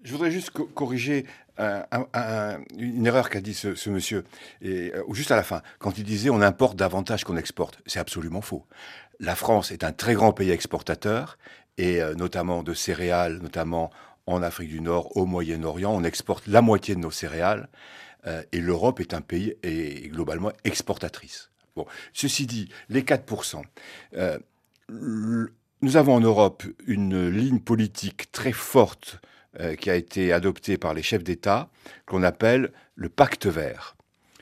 je 0.02 0.12
voudrais 0.12 0.30
juste 0.30 0.50
corriger 0.50 1.26
une 2.78 3.06
erreur 3.06 3.28
qu'a 3.28 3.40
dit 3.40 3.54
ce, 3.54 3.90
monsieur, 3.90 4.24
et, 4.62 4.92
euh, 4.94 5.02
juste 5.12 5.30
à 5.30 5.36
la 5.36 5.42
fin, 5.42 5.62
quand 5.78 5.98
il 5.98 6.04
disait 6.04 6.30
on 6.30 6.40
importe 6.40 6.76
davantage 6.76 7.24
qu'on 7.24 7.36
exporte. 7.36 7.80
C'est 7.86 7.98
absolument 7.98 8.40
faux. 8.40 8.64
La 9.18 9.34
France 9.34 9.70
est 9.70 9.84
un 9.84 9.92
très 9.92 10.14
grand 10.14 10.32
pays 10.32 10.50
exportateur, 10.50 11.38
et 11.76 12.00
euh, 12.00 12.14
notamment 12.14 12.62
de 12.62 12.72
céréales, 12.72 13.38
notamment 13.38 13.90
en 14.26 14.42
Afrique 14.42 14.70
du 14.70 14.80
Nord, 14.80 15.16
au 15.16 15.26
Moyen-Orient. 15.26 15.92
On 15.92 16.04
exporte 16.04 16.46
la 16.46 16.62
moitié 16.62 16.94
de 16.94 17.00
nos 17.00 17.10
céréales, 17.10 17.68
euh, 18.26 18.42
et 18.52 18.60
l'Europe 18.60 19.00
est 19.00 19.14
un 19.14 19.20
pays 19.20 19.56
globalement 20.08 20.52
exportatrice. 20.64 21.50
Bon, 21.76 21.86
ceci 22.12 22.46
dit, 22.46 22.68
les 22.88 23.02
4%. 23.02 23.62
nous 25.82 25.96
avons 25.96 26.14
en 26.14 26.20
Europe 26.20 26.64
une 26.86 27.28
ligne 27.28 27.60
politique 27.60 28.32
très 28.32 28.52
forte 28.52 29.20
euh, 29.58 29.74
qui 29.74 29.90
a 29.90 29.96
été 29.96 30.32
adopté 30.32 30.78
par 30.78 30.94
les 30.94 31.02
chefs 31.02 31.24
d'État, 31.24 31.68
qu'on 32.06 32.22
appelle 32.22 32.72
le 32.94 33.08
pacte 33.08 33.46
vert 33.46 33.96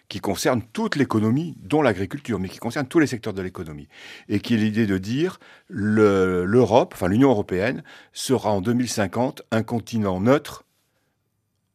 qui 0.09 0.21
concerne 0.21 0.62
toute 0.73 0.97
l'économie, 0.97 1.55
dont 1.62 1.83
l'agriculture, 1.83 2.38
mais 2.38 2.49
qui 2.49 2.59
concerne 2.59 2.87
tous 2.88 2.99
les 2.99 3.07
secteurs 3.07 3.35
de 3.35 3.43
l'économie. 3.43 3.88
Et 4.29 4.41
qui 4.41 4.55
est 4.55 4.57
l'idée 4.57 4.87
de 4.87 4.99
dire 4.99 5.38
l'Europe, 5.69 6.95
enfin 6.95 7.09
l'Union 7.09 7.31
européenne, 7.31 7.83
sera 8.12 8.50
en 8.50 8.61
2050 8.61 9.43
un 9.50 9.62
continent 9.62 10.21
neutre 10.21 10.65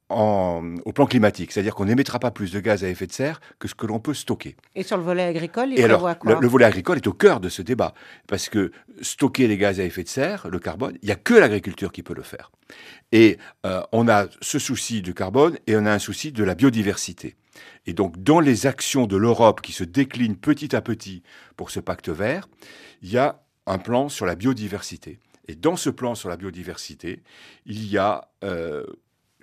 au 0.09 0.91
plan 0.93 1.05
climatique, 1.05 1.51
c'est-à-dire 1.51 1.73
qu'on 1.73 1.85
n'émettra 1.85 2.19
pas 2.19 2.31
plus 2.31 2.51
de 2.51 2.59
gaz 2.59 2.83
à 2.83 2.89
effet 2.89 3.07
de 3.07 3.11
serre 3.11 3.39
que 3.59 3.67
ce 3.67 3.75
que 3.75 3.87
l'on 3.87 3.99
peut 3.99 4.13
stocker. 4.13 4.55
Et 4.75 4.83
sur 4.83 4.97
le 4.97 5.03
volet 5.03 5.23
agricole, 5.23 5.69
il 5.71 5.79
Et 5.79 5.83
alors, 5.83 6.01
quoi 6.19 6.39
le, 6.39 6.47
volet 6.47 6.65
agricole 6.65 6.97
est 6.97 7.07
au 7.07 7.13
cœur 7.13 7.39
de 7.39 7.49
ce 7.49 7.61
débat, 7.61 7.93
parce 8.27 8.49
que 8.49 8.71
stocker 9.01 9.47
les 9.47 9.57
gaz 9.57 9.79
à 9.79 9.83
effet 9.83 10.03
de 10.03 10.09
serre, 10.09 10.47
le 10.49 10.59
carbone, 10.59 10.97
il 11.01 11.05
n'y 11.07 11.11
a 11.11 11.15
que 11.15 11.33
l'agriculture 11.33 11.91
qui 11.91 12.03
peut 12.03 12.13
le 12.13 12.21
faire. 12.21 12.51
Et 13.11 13.37
euh, 13.65 13.81
on 13.91 14.07
a 14.07 14.27
ce 14.41 14.59
souci 14.59 15.01
du 15.01 15.13
carbone 15.13 15.57
et 15.67 15.75
on 15.75 15.85
a 15.85 15.91
un 15.91 15.99
souci 15.99 16.31
de 16.31 16.43
la 16.43 16.55
biodiversité. 16.55 17.35
Et 17.85 17.93
donc, 17.93 18.21
dans 18.21 18.39
les 18.39 18.65
actions 18.65 19.07
de 19.07 19.17
l'Europe 19.17 19.61
qui 19.61 19.71
se 19.71 19.83
déclinent 19.83 20.37
petit 20.37 20.75
à 20.75 20.81
petit 20.81 21.23
pour 21.57 21.71
ce 21.71 21.79
pacte 21.79 22.09
vert, 22.09 22.47
il 23.01 23.11
y 23.11 23.17
a 23.17 23.41
un 23.65 23.77
plan 23.77 24.09
sur 24.09 24.25
la 24.25 24.35
biodiversité. 24.35 25.19
Et 25.47 25.55
dans 25.55 25.75
ce 25.75 25.89
plan 25.89 26.15
sur 26.15 26.29
la 26.29 26.37
biodiversité, 26.37 27.21
il 27.65 27.85
y 27.85 27.97
a 27.97 28.29
euh, 28.43 28.85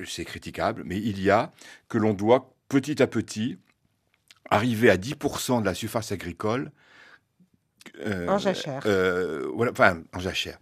c'est 0.06 0.24
critiquable, 0.24 0.82
mais 0.84 0.98
il 0.98 1.20
y 1.22 1.30
a 1.30 1.52
que 1.88 1.98
l'on 1.98 2.12
doit 2.12 2.52
petit 2.68 3.02
à 3.02 3.06
petit 3.06 3.58
arriver 4.50 4.90
à 4.90 4.96
10% 4.96 5.60
de 5.60 5.66
la 5.66 5.74
surface 5.74 6.12
agricole. 6.12 6.70
Euh, 8.04 8.28
en 8.28 8.38
jachère. 8.38 8.82
Euh, 8.86 9.48
voilà, 9.54 9.72
enfin, 9.72 10.02
en 10.12 10.18
jachère. 10.18 10.58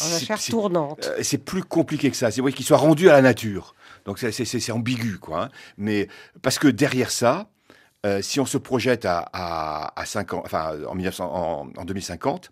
En 0.00 0.08
jachère 0.08 0.42
tournante. 0.42 1.06
Euh, 1.06 1.22
c'est 1.22 1.38
plus 1.38 1.62
compliqué 1.62 2.10
que 2.10 2.16
ça. 2.16 2.30
C'est 2.30 2.40
vrai 2.40 2.52
qu'il 2.52 2.64
soit 2.64 2.78
rendu 2.78 3.08
à 3.08 3.12
la 3.12 3.22
nature. 3.22 3.74
Donc 4.04 4.18
c'est 4.18 4.70
ambigu, 4.72 5.18
quoi. 5.18 5.44
Hein. 5.44 5.48
Mais 5.76 6.08
parce 6.42 6.58
que 6.58 6.68
derrière 6.68 7.10
ça, 7.10 7.50
si 8.22 8.40
on 8.40 8.46
se 8.46 8.56
projette 8.56 9.04
à, 9.04 9.92
à, 9.94 10.06
5 10.06 10.32
ans, 10.32 10.42
enfin, 10.44 10.82
en, 10.86 10.94
1900, 10.94 11.72
en 11.76 11.84
2050, 11.84 12.50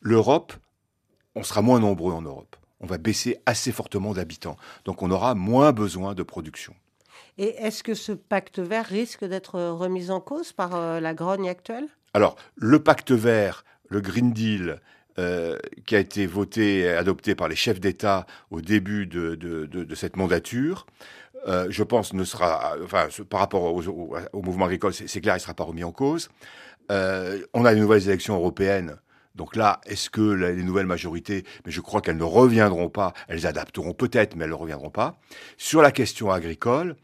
l'Europe, 0.00 0.54
on 1.34 1.42
sera 1.42 1.60
moins 1.60 1.80
nombreux 1.80 2.14
en 2.14 2.22
Europe 2.22 2.55
on 2.80 2.86
va 2.86 2.98
baisser 2.98 3.38
assez 3.46 3.72
fortement 3.72 4.12
d'habitants. 4.12 4.56
Donc 4.84 5.02
on 5.02 5.10
aura 5.10 5.34
moins 5.34 5.72
besoin 5.72 6.14
de 6.14 6.22
production. 6.22 6.74
Et 7.38 7.54
est-ce 7.58 7.82
que 7.82 7.94
ce 7.94 8.12
pacte 8.12 8.58
vert 8.58 8.86
risque 8.86 9.24
d'être 9.24 9.60
remis 9.60 10.10
en 10.10 10.20
cause 10.20 10.52
par 10.52 10.74
euh, 10.74 11.00
la 11.00 11.12
grogne 11.14 11.48
actuelle? 11.48 11.86
Alors, 12.14 12.36
le 12.54 12.82
pacte 12.82 13.12
vert, 13.12 13.64
le 13.90 14.00
Green 14.00 14.32
Deal, 14.32 14.80
euh, 15.18 15.58
qui 15.86 15.96
a 15.96 15.98
été 15.98 16.26
voté 16.26 16.80
et 16.80 16.88
adopté 16.88 17.34
par 17.34 17.48
les 17.48 17.56
chefs 17.56 17.80
d'État 17.80 18.26
au 18.50 18.60
début 18.60 19.06
de, 19.06 19.34
de, 19.34 19.66
de, 19.66 19.84
de 19.84 19.94
cette 19.94 20.16
mandature, 20.16 20.86
euh, 21.46 21.66
je 21.70 21.82
pense 21.82 22.12
ne 22.12 22.24
sera, 22.24 22.74
enfin, 22.82 23.08
par 23.28 23.40
rapport 23.40 23.62
au, 23.62 24.42
mouvement 24.42 24.64
agricole, 24.64 24.92
c'est 24.92 25.20
clair, 25.20 25.34
il 25.34 25.38
ne 25.38 25.42
sera 25.42 25.54
pas 25.54 25.64
remis 25.64 25.84
en 25.84 25.92
cause. 25.92 26.28
Euh, 26.90 27.38
on 27.54 27.64
a 27.64 27.72
les 27.72 27.80
nouvelles 27.80 28.08
élections 28.08 28.34
européennes. 28.34 28.96
Donc 29.36 29.54
là, 29.54 29.80
est-ce 29.86 30.10
que 30.10 30.20
les 30.20 30.62
nouvelles 30.62 30.86
majorités, 30.86 31.44
mais 31.64 31.70
je 31.70 31.80
crois 31.80 32.00
qu'elles 32.00 32.16
ne 32.16 32.24
reviendront 32.24 32.88
pas, 32.88 33.12
elles 33.28 33.46
adapteront 33.46 33.92
peut-être, 33.92 34.34
mais 34.34 34.44
elles 34.44 34.50
ne 34.50 34.54
reviendront 34.54 34.90
pas. 34.90 35.18
Sur 35.56 35.82
la 35.82 35.92
question 35.92 36.30
agricole, 36.30 36.96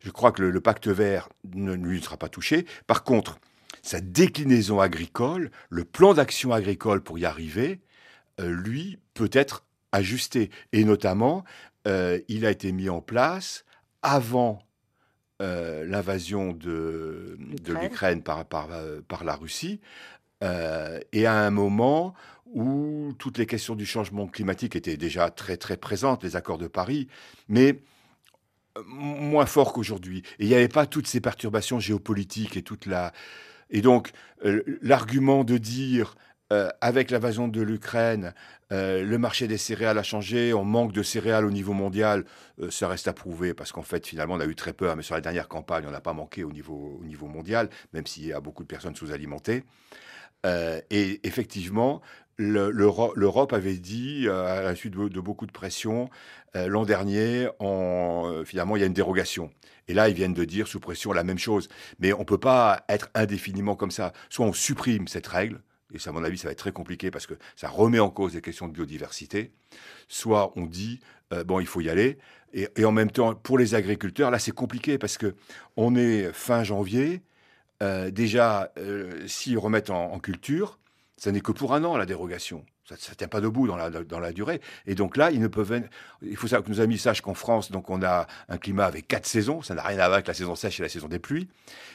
je 0.00 0.10
crois 0.10 0.32
que 0.32 0.42
le, 0.42 0.50
le 0.50 0.60
pacte 0.60 0.88
vert 0.88 1.28
ne 1.54 1.72
lui 1.72 2.02
sera 2.02 2.16
pas 2.16 2.28
touché. 2.28 2.66
Par 2.86 3.04
contre, 3.04 3.38
sa 3.82 4.00
déclinaison 4.00 4.80
agricole, 4.80 5.50
le 5.70 5.84
plan 5.84 6.12
d'action 6.12 6.52
agricole 6.52 7.02
pour 7.02 7.18
y 7.20 7.24
arriver, 7.24 7.80
euh, 8.40 8.50
lui, 8.50 8.98
peut 9.14 9.30
être 9.32 9.64
ajusté. 9.92 10.50
Et 10.72 10.84
notamment, 10.84 11.44
euh, 11.86 12.18
il 12.28 12.44
a 12.44 12.50
été 12.50 12.72
mis 12.72 12.88
en 12.88 13.00
place 13.00 13.64
avant 14.02 14.58
euh, 15.40 15.84
l'invasion 15.84 16.52
de, 16.52 17.38
de 17.38 17.72
l'Ukraine 17.74 18.22
par, 18.22 18.44
par, 18.44 18.68
par, 19.06 19.22
la 19.22 19.36
Russie, 19.36 19.80
euh, 20.42 21.00
et 21.12 21.26
à 21.26 21.34
un 21.34 21.50
moment 21.50 22.14
où 22.46 23.12
toutes 23.18 23.38
les 23.38 23.46
questions 23.46 23.74
du 23.74 23.86
changement 23.86 24.26
climatique 24.26 24.76
étaient 24.76 24.96
déjà 24.96 25.30
très 25.30 25.56
très 25.56 25.76
présentes, 25.76 26.22
les 26.22 26.36
accords 26.36 26.58
de 26.58 26.68
Paris, 26.68 27.08
mais 27.48 27.80
moins 28.86 29.46
forts 29.46 29.72
qu'aujourd'hui. 29.72 30.22
Et 30.38 30.44
il 30.44 30.48
n'y 30.48 30.54
avait 30.54 30.68
pas 30.68 30.86
toutes 30.86 31.06
ces 31.06 31.20
perturbations 31.20 31.80
géopolitiques 31.80 32.56
et 32.56 32.62
toute 32.62 32.86
la... 32.86 33.12
Et 33.70 33.80
donc, 33.80 34.12
euh, 34.44 34.62
l'argument 34.82 35.44
de 35.44 35.58
dire 35.58 36.14
euh, 36.52 36.68
avec 36.80 37.10
l'invasion 37.10 37.48
de 37.48 37.60
l'Ukraine, 37.60 38.32
euh, 38.70 39.02
le 39.02 39.18
marché 39.18 39.48
des 39.48 39.58
céréales 39.58 39.98
a 39.98 40.04
changé, 40.04 40.54
on 40.54 40.64
manque 40.64 40.92
de 40.92 41.02
céréales 41.02 41.44
au 41.44 41.50
niveau 41.50 41.72
mondial, 41.72 42.24
euh, 42.60 42.70
ça 42.70 42.86
reste 42.86 43.08
à 43.08 43.12
prouver 43.12 43.52
parce 43.52 43.72
qu'en 43.72 43.82
fait, 43.82 44.06
finalement, 44.06 44.34
on 44.34 44.40
a 44.40 44.46
eu 44.46 44.54
très 44.54 44.72
peur, 44.72 44.94
mais 44.94 45.02
sur 45.02 45.16
la 45.16 45.20
dernière 45.20 45.48
campagne, 45.48 45.84
on 45.88 45.90
n'a 45.90 46.00
pas 46.00 46.12
manqué 46.12 46.44
au 46.44 46.52
niveau, 46.52 47.00
au 47.00 47.04
niveau 47.04 47.26
mondial, 47.26 47.68
même 47.92 48.06
s'il 48.06 48.26
y 48.26 48.32
a 48.32 48.40
beaucoup 48.40 48.62
de 48.62 48.68
personnes 48.68 48.94
sous-alimentées. 48.94 49.64
Euh, 50.46 50.80
et 50.90 51.20
effectivement, 51.26 52.00
l'Europe 52.38 53.52
avait 53.52 53.76
dit, 53.78 54.28
à 54.28 54.62
la 54.62 54.74
suite 54.74 54.94
de, 54.94 55.20
beaucoup 55.20 55.46
de 55.46 55.52
pression, 55.52 56.08
l'an 56.54 56.84
dernier, 56.84 57.48
finalement, 58.44 58.76
il 58.76 58.80
y 58.80 58.82
a 58.82 58.86
une 58.86 58.92
dérogation. 58.92 59.50
Et 59.88 59.94
là, 59.94 60.08
ils 60.08 60.14
viennent 60.14 60.34
de 60.34 60.44
dire, 60.44 60.66
sous 60.68 60.80
pression, 60.80 61.12
la 61.12 61.24
même 61.24 61.38
chose. 61.38 61.68
Mais 61.98 62.12
on 62.12 62.20
ne 62.20 62.24
peut 62.24 62.38
pas 62.38 62.84
être 62.88 63.08
indéfiniment 63.14 63.76
comme 63.76 63.90
ça. 63.90 64.12
Soit 64.28 64.46
on 64.46 64.52
supprime 64.52 65.08
cette 65.08 65.26
règle, 65.26 65.60
et 65.94 65.98
ça, 65.98 66.10
à 66.10 66.12
mon 66.12 66.24
avis, 66.24 66.38
ça 66.38 66.48
va 66.48 66.52
être 66.52 66.58
très 66.58 66.72
compliqué 66.72 67.10
parce 67.10 67.26
que 67.26 67.34
ça 67.54 67.68
remet 67.68 68.00
en 68.00 68.10
cause 68.10 68.34
les 68.34 68.40
questions 68.40 68.66
de 68.66 68.72
biodiversité, 68.72 69.52
soit 70.08 70.52
on 70.56 70.66
dit, 70.66 71.00
euh, 71.32 71.44
bon, 71.44 71.60
il 71.60 71.66
faut 71.66 71.80
y 71.80 71.88
aller, 71.88 72.18
et, 72.52 72.68
et, 72.76 72.84
en 72.84 72.92
même 72.92 73.10
temps, 73.10 73.34
pour 73.34 73.58
les 73.58 73.74
agriculteurs, 73.74 74.30
là, 74.30 74.38
c'est 74.38 74.52
compliqué 74.52 74.98
parce 74.98 75.18
que 75.18 75.34
on 75.76 75.94
est 75.94 76.32
fin 76.32 76.64
janvier, 76.64 77.22
euh, 77.82 78.10
déjà, 78.10 78.72
euh, 78.78 79.26
s'ils 79.26 79.58
remettent 79.58 79.90
en, 79.90 80.18
culture, 80.18 80.78
ça 81.16 81.32
n'est 81.32 81.40
que 81.40 81.52
pour 81.52 81.74
un 81.74 81.84
an, 81.84 81.96
la 81.96 82.06
dérogation. 82.06 82.64
Ça 82.84 82.94
ne 82.94 83.14
tient 83.14 83.26
pas 83.26 83.40
debout 83.40 83.66
dans 83.66 83.76
la, 83.76 84.32
durée. 84.32 84.60
Et 84.86 84.94
donc 84.94 85.16
là, 85.16 85.32
ils 85.32 85.40
ne 85.40 85.48
peuvent. 85.48 85.82
Il 86.22 86.36
faut 86.36 86.46
savoir 86.46 86.64
que 86.64 86.70
nos 86.70 86.80
amis 86.80 86.98
sachent 86.98 87.20
qu'en 87.20 87.34
France, 87.34 87.72
donc 87.72 87.90
on 87.90 88.00
a 88.02 88.28
un 88.48 88.58
climat 88.58 88.84
avec 88.84 89.08
quatre 89.08 89.26
saisons. 89.26 89.60
Ça 89.60 89.74
n'a 89.74 89.82
rien 89.82 89.98
à 89.98 90.06
voir 90.06 90.14
avec 90.14 90.28
la 90.28 90.34
saison 90.34 90.54
sèche 90.54 90.78
et 90.78 90.84
la 90.84 90.88
saison 90.88 91.08
des 91.08 91.18
pluies. 91.18 91.48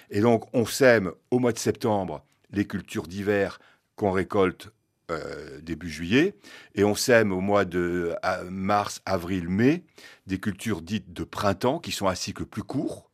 Et 0.09 0.19
donc, 0.19 0.45
on 0.53 0.65
sème 0.65 1.13
au 1.29 1.39
mois 1.39 1.53
de 1.53 1.59
septembre 1.59 2.25
les 2.51 2.65
cultures 2.65 3.07
d'hiver 3.07 3.61
qu'on 3.95 4.11
récolte 4.11 4.69
euh, 5.11 5.61
début 5.61 5.89
juillet, 5.89 6.35
et 6.75 6.83
on 6.83 6.95
sème 6.95 7.31
au 7.31 7.39
mois 7.41 7.65
de 7.65 8.15
mars, 8.49 9.01
avril, 9.05 9.47
mai 9.47 9.83
des 10.27 10.39
cultures 10.39 10.81
dites 10.81 11.13
de 11.13 11.23
printemps 11.23 11.79
qui 11.79 11.91
sont 11.91 12.07
à 12.07 12.15
cycle 12.15 12.45
plus 12.45 12.63
court 12.63 13.09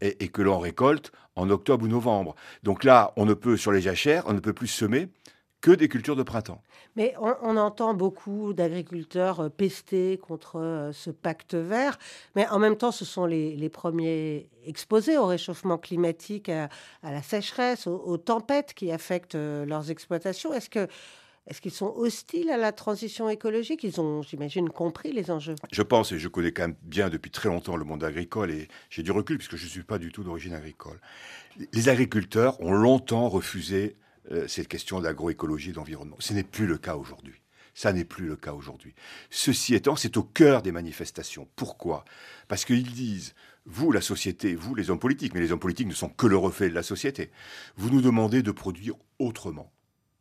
et, 0.00 0.24
et 0.24 0.28
que 0.28 0.42
l'on 0.42 0.58
récolte 0.58 1.12
en 1.38 1.50
octobre 1.50 1.84
ou 1.84 1.88
novembre. 1.88 2.34
Donc 2.62 2.84
là, 2.84 3.12
on 3.16 3.24
ne 3.24 3.34
peut 3.34 3.56
sur 3.56 3.72
les 3.72 3.80
jachères, 3.80 4.24
on 4.26 4.34
ne 4.34 4.40
peut 4.40 4.52
plus 4.52 4.66
semer 4.66 5.08
que 5.60 5.70
des 5.72 5.88
cultures 5.88 6.16
de 6.16 6.22
printemps. 6.22 6.62
Mais 6.96 7.14
on, 7.20 7.56
entend 7.56 7.94
beaucoup 7.94 8.52
d'agriculteurs 8.52 9.40
euh, 9.40 9.48
pester 9.48 10.18
contre 10.18 10.60
euh, 10.60 10.92
ce 10.92 11.10
pacte 11.10 11.54
vert, 11.54 11.98
mais 12.34 12.46
en 12.48 12.58
même 12.58 12.76
temps, 12.76 12.92
ce 12.92 13.04
sont 13.04 13.26
les, 13.26 13.68
premiers 13.68 14.48
exposés 14.64 15.16
au 15.16 15.26
réchauffement 15.26 15.78
climatique, 15.78 16.48
à, 16.48 16.68
la 17.02 17.22
sécheresse, 17.22 17.86
aux, 17.86 17.98
aux, 17.98 18.18
tempêtes 18.18 18.74
qui 18.74 18.90
affectent 18.90 19.34
euh, 19.34 19.64
leurs 19.64 19.90
exploitations. 19.90 20.52
Est-ce 20.52 20.70
que 20.70 20.88
est-ce 21.48 21.62
qu'ils 21.62 21.72
sont 21.72 21.94
hostiles 21.96 22.50
à 22.50 22.58
la 22.58 22.72
transition 22.72 23.28
écologique? 23.30 23.82
Ils 23.82 24.00
ont, 24.00 24.22
j'imagine, 24.22 24.68
compris 24.68 25.12
les 25.12 25.30
enjeux. 25.30 25.54
Je 25.72 25.82
pense, 25.82 26.12
et 26.12 26.18
je 26.18 26.28
connais 26.28 26.52
quand 26.52 26.62
même 26.62 26.76
bien 26.82 27.08
depuis 27.08 27.30
très 27.30 27.48
longtemps 27.48 27.76
le 27.76 27.84
monde 27.84 28.04
agricole, 28.04 28.50
et 28.50 28.68
j'ai 28.90 29.02
du 29.02 29.10
recul 29.10 29.38
puisque 29.38 29.56
je 29.56 29.64
ne 29.64 29.70
suis 29.70 29.82
pas 29.82 29.98
du 29.98 30.12
tout 30.12 30.22
d'origine 30.22 30.52
agricole. 30.52 31.00
Les 31.72 31.88
agriculteurs 31.88 32.60
ont 32.60 32.72
longtemps 32.72 33.28
refusé 33.30 33.96
euh, 34.30 34.46
cette 34.46 34.68
question 34.68 35.00
d'agroécologie 35.00 35.70
et 35.70 35.72
d'environnement. 35.72 36.16
Ce 36.18 36.34
n'est 36.34 36.42
plus 36.42 36.66
le 36.66 36.76
cas 36.76 36.96
aujourd'hui. 36.96 37.40
Ça 37.72 37.92
n'est 37.92 38.04
plus 38.04 38.26
le 38.26 38.36
cas 38.36 38.52
aujourd'hui. 38.52 38.94
Ceci 39.30 39.74
étant, 39.74 39.96
c'est 39.96 40.16
au 40.16 40.22
cœur 40.22 40.62
des 40.62 40.72
manifestations. 40.72 41.48
Pourquoi? 41.56 42.04
Parce 42.48 42.64
qu'ils 42.64 42.92
disent, 42.92 43.34
vous, 43.64 43.90
la 43.92 44.00
société, 44.02 44.54
vous, 44.54 44.74
les 44.74 44.90
hommes 44.90 44.98
politiques, 44.98 45.32
mais 45.32 45.40
les 45.40 45.52
hommes 45.52 45.60
politiques 45.60 45.86
ne 45.86 45.94
sont 45.94 46.08
que 46.08 46.26
le 46.26 46.36
reflet 46.36 46.68
de 46.68 46.74
la 46.74 46.82
société, 46.82 47.30
vous 47.76 47.88
nous 47.88 48.02
demandez 48.02 48.42
de 48.42 48.50
produire 48.50 48.96
autrement 49.18 49.72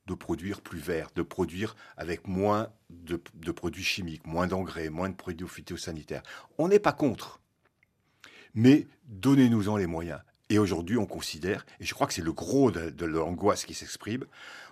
de 0.07 0.13
produire 0.13 0.61
plus 0.61 0.79
vert, 0.79 1.09
de 1.15 1.21
produire 1.21 1.75
avec 1.97 2.27
moins 2.27 2.69
de, 2.89 3.51
produits 3.51 3.83
chimiques, 3.83 4.25
moins 4.25 4.47
d'engrais, 4.47 4.89
moins 4.89 5.09
de 5.09 5.15
produits 5.15 5.47
phytosanitaires. 5.47 6.23
On 6.57 6.69
n'est 6.69 6.79
pas 6.79 6.93
contre, 6.93 7.39
mais 8.55 8.87
donnez-nous-en 9.05 9.77
les 9.77 9.87
moyens. 9.87 10.21
Et 10.49 10.59
aujourd'hui, 10.59 10.97
on 10.97 11.05
considère, 11.05 11.65
et 11.81 11.85
je 11.85 11.93
crois 11.93 12.07
que 12.07 12.13
c'est 12.13 12.21
le 12.21 12.31
gros 12.31 12.71
de, 12.71 12.89
de 12.89 13.05
l'angoisse 13.05 13.65
qui 13.65 13.73
s'exprime, 13.73 14.23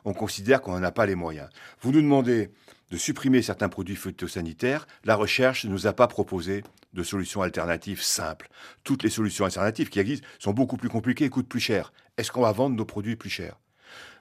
on 0.06 0.13
considère 0.13 0.62
qu'on 0.62 0.72
n'en 0.72 0.84
a 0.84 0.92
pas 0.92 1.06
les 1.06 1.15
moyens. 1.15 1.50
Vous 1.82 1.92
nous 1.92 2.01
demandez 2.01 2.50
de 2.92 2.98
supprimer 2.98 3.42
certains 3.42 3.68
produits 3.68 3.98
phytosanitaires, 3.98 4.88
la 5.04 5.15
recherche 5.15 5.65
ne 5.65 5.72
nous 5.72 5.86
a 5.86 5.92
pas 5.92 6.08
proposé 6.08 6.63
de 6.94 7.04
solutions 7.04 7.42
alternatives 7.42 8.01
simples. 8.01 8.48
Toutes 8.86 9.04
les 9.04 9.10
solutions 9.10 9.44
alternatives 9.44 9.89
qui 9.89 10.00
existent 10.00 10.25
sont 10.39 10.54
beaucoup 10.54 10.77
plus 10.77 10.88
compliquées 10.88 11.25
et 11.25 11.30
coûtent 11.30 11.50
plus 11.50 11.60
cher. 11.60 11.92
Est-ce 12.18 12.32
qu'on 12.32 12.42
va 12.42 12.54
vendre 12.54 12.77
nos 12.77 12.86
produits 12.86 13.18
plus 13.18 13.30
chers? 13.30 13.60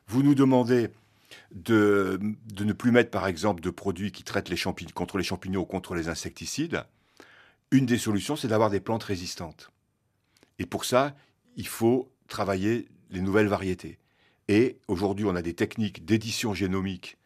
Vous 0.08 0.24
nous 0.24 0.34
demandez 0.34 0.90
de, 1.54 2.18
ne 2.60 2.72
plus 2.72 2.90
mettre, 2.90 3.10
par 3.10 3.26
exemple, 3.26 3.62
de 3.62 3.70
produits 3.70 4.12
qui 4.12 4.24
traitent 4.24 4.48
les 4.48 4.56
champignons, 4.56 4.90
contre 4.92 5.18
les 5.18 5.24
champignons 5.24 5.62
ou 5.62 5.66
contre 5.66 5.94
les 5.94 6.08
insecticides, 6.08 6.84
une 7.70 7.86
des 7.86 7.98
solutions, 7.98 8.36
c'est 8.36 8.48
d'avoir 8.48 8.70
des 8.70 8.80
plantes 8.80 9.04
résistantes. 9.04 9.70
Et 10.58 10.66
pour 10.66 10.84
ça, 10.84 11.14
il 11.56 11.66
faut 11.66 12.12
travailler 12.28 12.88
les 13.10 13.20
nouvelles 13.20 13.46
variétés. 13.46 13.98
Et 14.48 14.78
aujourd'hui, 14.88 15.24
on 15.24 15.36
a 15.36 15.42
des 15.42 15.54
techniques 15.54 16.04
d'édition 16.04 16.54
génomique 16.54 17.16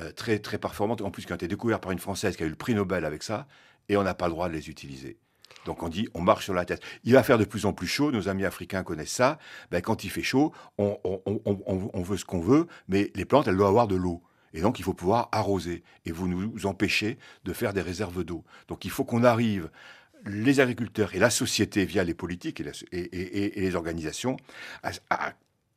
euh, 0.00 0.10
très, 0.12 0.38
très 0.38 0.58
performantes, 0.58 1.02
en 1.02 1.10
plus 1.10 1.24
qui 1.24 1.32
ont 1.32 1.36
été 1.36 1.48
découvertes 1.48 1.82
par 1.82 1.92
une 1.92 1.98
Française 1.98 2.36
qui 2.36 2.42
a 2.42 2.46
eu 2.46 2.50
le 2.50 2.56
prix 2.56 2.74
Nobel 2.74 3.04
avec 3.04 3.22
ça, 3.22 3.46
et 3.88 3.96
on 3.96 4.02
n'a 4.02 4.14
pas 4.14 4.26
le 4.26 4.32
droit 4.32 4.48
de 4.48 4.54
les 4.54 4.68
utiliser. 4.68 5.18
Donc 5.66 5.82
on 5.82 5.88
dit, 5.88 6.08
on 6.14 6.22
marche 6.22 6.44
sur 6.44 6.54
la 6.54 6.64
tête. 6.64 6.80
Il 7.04 7.12
va 7.12 7.22
faire 7.22 7.36
de 7.36 7.44
plus 7.44 7.66
en 7.66 7.74
plus 7.74 7.86
chaud, 7.86 8.10
nos 8.10 8.28
amis 8.28 8.44
africains 8.44 8.82
connaissent 8.82 9.10
ça. 9.10 9.38
Ben, 9.70 9.82
quand 9.82 10.04
il 10.04 10.10
fait 10.10 10.22
chaud, 10.22 10.52
on, 10.78 10.98
on, 11.04 11.20
on, 11.26 11.90
on 11.92 12.02
veut 12.02 12.16
ce 12.16 12.24
qu'on 12.24 12.40
veut, 12.40 12.66
mais 12.88 13.10
les 13.14 13.24
plantes, 13.24 13.48
elles 13.48 13.56
doivent 13.56 13.68
avoir 13.68 13.88
de 13.88 13.96
l'eau. 13.96 14.22
Et 14.54 14.62
donc 14.62 14.78
il 14.78 14.82
faut 14.82 14.94
pouvoir 14.94 15.28
arroser. 15.32 15.82
Et 16.06 16.12
vous 16.12 16.28
nous 16.28 16.66
empêchez 16.66 17.18
de 17.44 17.52
faire 17.52 17.74
des 17.74 17.82
réserves 17.82 18.24
d'eau. 18.24 18.44
Donc 18.68 18.84
il 18.86 18.90
faut 18.90 19.04
qu'on 19.04 19.24
arrive, 19.24 19.68
les 20.24 20.60
agriculteurs 20.60 21.14
et 21.14 21.18
la 21.18 21.30
société, 21.30 21.84
via 21.84 22.04
les 22.04 22.14
politiques 22.14 22.62
et, 22.92 23.52
les 23.54 23.74
organisations, 23.74 24.36
à, 24.82 24.92
à 25.10 25.34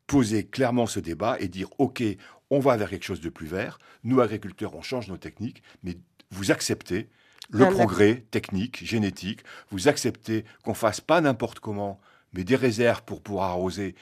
poser 0.08 0.46
clairement 0.46 0.86
ce 0.86 1.00
débat 1.00 1.38
et 1.40 1.48
dire, 1.48 1.70
OK, 1.78 2.04
on 2.50 2.60
va 2.60 2.78
vers 2.78 2.90
quelque 2.90 3.06
chose 3.06 3.22
de 3.22 3.30
plus 3.30 3.48
vert. 3.48 3.80
Nous, 4.04 4.22
agriculteurs, 4.22 4.76
on 4.76 4.82
change 4.82 5.08
nos 5.08 5.18
techniques, 5.18 5.62
mais 5.84 5.98
vous 6.32 6.52
acceptez 6.52 7.10
le 7.50 7.66
ah, 7.66 7.72
progrès 7.72 8.26
technique, 8.32 8.86
génétique. 8.86 9.42
Vous 9.70 9.88
acceptez 9.88 10.46
qu'on 10.64 10.74
fasse 10.74 11.02
pas 11.02 11.22
n'importe 11.22 11.60
comment, 11.60 12.00
mais 12.34 12.44
des 12.44 12.56
réserves 12.56 13.04
pour 13.04 13.22
pouvoir 13.22 13.50
arroser 13.50 13.96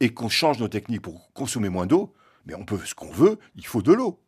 et 0.00 0.12
qu'on 0.12 0.28
change 0.28 0.58
nos 0.58 0.68
techniques 0.68 1.02
pour 1.02 1.32
consommer 1.32 1.68
moins 1.68 1.86
d'eau. 1.86 2.12
Mais 2.46 2.54
on 2.54 2.64
peut 2.64 2.78
ce 2.84 2.94
qu'on 2.94 3.10
veut, 3.10 3.38
il 3.56 3.66
faut 3.66 3.82
de 3.82 3.92
l'eau. 3.92 4.18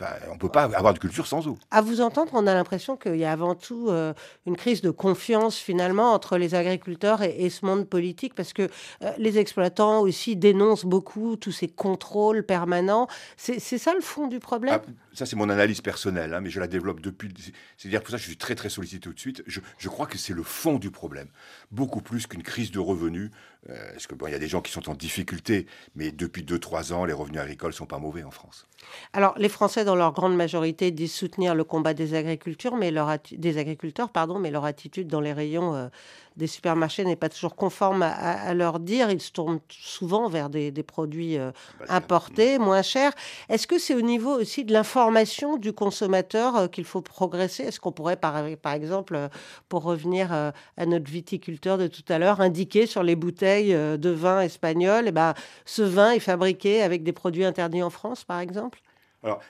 Enfin, 0.00 0.14
on 0.30 0.34
ne 0.34 0.38
peut 0.38 0.48
pas 0.48 0.62
avoir 0.62 0.94
de 0.94 0.98
culture 0.98 1.26
sans 1.26 1.46
eau. 1.46 1.58
À 1.70 1.82
vous 1.82 2.00
entendre, 2.00 2.30
on 2.34 2.46
a 2.46 2.54
l'impression 2.54 2.96
qu'il 2.96 3.16
y 3.16 3.24
a 3.24 3.32
avant 3.32 3.54
tout 3.54 3.88
euh, 3.90 4.14
une 4.46 4.56
crise 4.56 4.80
de 4.80 4.90
confiance 4.90 5.56
finalement 5.56 6.14
entre 6.14 6.38
les 6.38 6.54
agriculteurs 6.54 7.22
et, 7.22 7.36
et 7.38 7.50
ce 7.50 7.66
monde 7.66 7.86
politique 7.86 8.34
parce 8.34 8.52
que 8.54 8.62
euh, 9.02 9.10
les 9.18 9.38
exploitants 9.38 10.00
aussi 10.00 10.36
dénoncent 10.36 10.86
beaucoup 10.86 11.36
tous 11.36 11.52
ces 11.52 11.68
contrôles 11.68 12.44
permanents. 12.44 13.08
C'est 13.36 13.60
ça 13.60 13.92
le 13.94 14.00
fond 14.00 14.26
du 14.26 14.38
problème? 14.38 14.80
Ah, 14.82 14.90
Ça, 15.12 15.26
c'est 15.26 15.36
mon 15.36 15.50
analyse 15.50 15.80
personnelle, 15.82 16.32
hein, 16.32 16.40
mais 16.40 16.50
je 16.50 16.60
la 16.60 16.66
développe 16.66 17.00
depuis. 17.00 17.28
C'est-à-dire 17.76 18.00
pour 18.00 18.10
ça, 18.10 18.16
je 18.16 18.22
suis 18.22 18.36
très 18.36 18.54
très 18.54 18.70
sollicité 18.70 19.00
tout 19.00 19.12
de 19.12 19.20
suite. 19.20 19.42
Je, 19.46 19.60
je 19.76 19.88
crois 19.88 20.06
que 20.06 20.16
c'est 20.16 20.34
le 20.34 20.42
fond 20.42 20.78
du 20.78 20.90
problème, 20.90 21.28
beaucoup 21.70 22.00
plus 22.00 22.26
qu'une 22.26 22.42
crise 22.42 22.70
de 22.70 22.78
revenus. 22.78 23.30
Euh, 23.68 23.92
que 24.08 24.14
bon, 24.14 24.26
il 24.26 24.32
y 24.32 24.34
a 24.34 24.38
des 24.38 24.48
gens 24.48 24.62
qui 24.62 24.72
sont 24.72 24.88
en 24.88 24.94
difficulté, 24.94 25.66
mais 25.94 26.12
depuis 26.12 26.42
2-3 26.42 26.94
ans, 26.94 27.04
les 27.04 27.12
revenus 27.12 27.40
agricoles 27.40 27.74
sont 27.74 27.86
pas 27.86 27.98
mauvais 27.98 28.22
en 28.22 28.30
France. 28.30 28.66
Alors, 29.12 29.34
les 29.36 29.50
Français 29.50 29.84
dans 29.84 29.96
leur 29.96 30.12
grande 30.12 30.34
majorité, 30.34 30.90
disent 30.90 31.12
soutenir 31.12 31.54
le 31.54 31.64
combat 31.64 31.92
des 31.92 32.14
agriculteurs, 32.14 32.76
mais 32.76 32.90
leur, 32.90 33.14
des 33.30 33.58
agriculteurs, 33.58 34.08
pardon, 34.08 34.38
mais 34.38 34.50
leur 34.50 34.64
attitude 34.64 35.08
dans 35.08 35.20
les 35.20 35.34
rayons 35.34 35.74
euh, 35.74 35.88
des 36.36 36.46
supermarchés 36.46 37.04
n'est 37.04 37.16
pas 37.16 37.28
toujours 37.28 37.56
conforme 37.56 38.02
à, 38.02 38.54
leur 38.54 38.80
dire. 38.80 39.10
Ils 39.10 39.20
se 39.20 39.32
tournent 39.32 39.60
souvent 39.68 40.28
vers 40.28 40.48
des, 40.50 40.72
produits 40.82 41.38
euh, 41.38 41.50
bah, 41.78 41.86
importés, 41.88 42.58
moins 42.58 42.82
chers. 42.82 43.12
Est-ce 43.48 43.66
que 43.66 43.78
c'est 43.78 43.94
au 43.94 44.00
niveau 44.00 44.32
aussi 44.40 44.64
de 44.64 44.72
l'information 44.72 45.56
du 45.56 45.72
consommateur 45.72 46.56
euh, 46.56 46.68
qu'il 46.68 46.84
faut 46.84 47.02
progresser? 47.02 47.64
Est-ce 47.64 47.80
qu'on 47.80 47.92
pourrait, 47.92 48.16
par, 48.16 48.44
par, 48.62 48.72
exemple, 48.72 49.14
euh, 49.14 49.28
pour 49.68 49.82
revenir 49.82 50.32
à 50.32 50.86
notre 50.86 51.10
viticulteur 51.10 51.78
de 51.78 51.86
tout 51.86 52.04
à 52.08 52.18
l'heure, 52.18 52.40
indiquer 52.40 52.86
sur 52.86 53.02
les 53.02 53.16
bouteilles 53.16 53.72
de 53.72 54.10
vin 54.10 54.40
espagnol, 54.40 55.04
eh 55.06 55.12
ben, 55.12 55.34
ce 55.64 55.82
vin 55.82 56.12
est 56.12 56.20
fabriqué 56.20 56.82
avec 56.82 57.02
des 57.02 57.12
produits 57.12 57.44
interdits 57.44 57.82
en 57.82 57.90
France, 57.90 58.24
par 58.24 58.40
exemple? 58.40 58.80
Alors, 59.22 59.40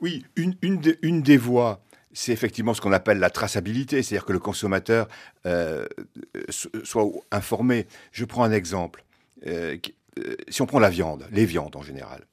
oui, 0.00 0.24
une, 0.36 0.54
une 0.62 1.22
des 1.22 1.36
voies 1.36 1.80
c'est 2.18 2.32
effectivement 2.32 2.74
ce 2.74 2.80
qu'on 2.80 2.92
appelle 2.92 3.20
la 3.20 3.30
traçabilité, 3.30 4.02
c'est-à-dire 4.02 4.24
que 4.24 4.32
le 4.32 4.40
consommateur 4.40 5.06
euh, 5.46 5.86
soit 6.82 7.08
informé. 7.30 7.86
Je 8.10 8.24
prends 8.24 8.42
un 8.42 8.50
exemple. 8.50 9.04
Euh, 9.46 9.78
euh, 10.18 10.34
si 10.48 10.60
on 10.60 10.66
prend 10.66 10.80
la 10.80 10.90
viande, 10.90 11.28
les 11.30 11.46
viandes 11.46 11.76
en 11.76 11.82
général, 11.82 12.26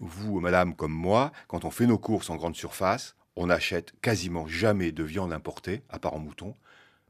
vous, 0.00 0.38
madame, 0.40 0.76
comme 0.76 0.92
moi, 0.92 1.32
quand 1.48 1.64
on 1.64 1.70
fait 1.70 1.86
nos 1.86 1.96
courses 1.96 2.28
en 2.28 2.36
grande 2.36 2.56
surface, 2.56 3.14
on 3.34 3.46
n'achète 3.46 3.94
quasiment 4.02 4.46
jamais 4.46 4.92
de 4.92 5.02
viande 5.02 5.32
importée, 5.32 5.80
à 5.88 5.98
part 5.98 6.12
en 6.12 6.18
mouton, 6.18 6.54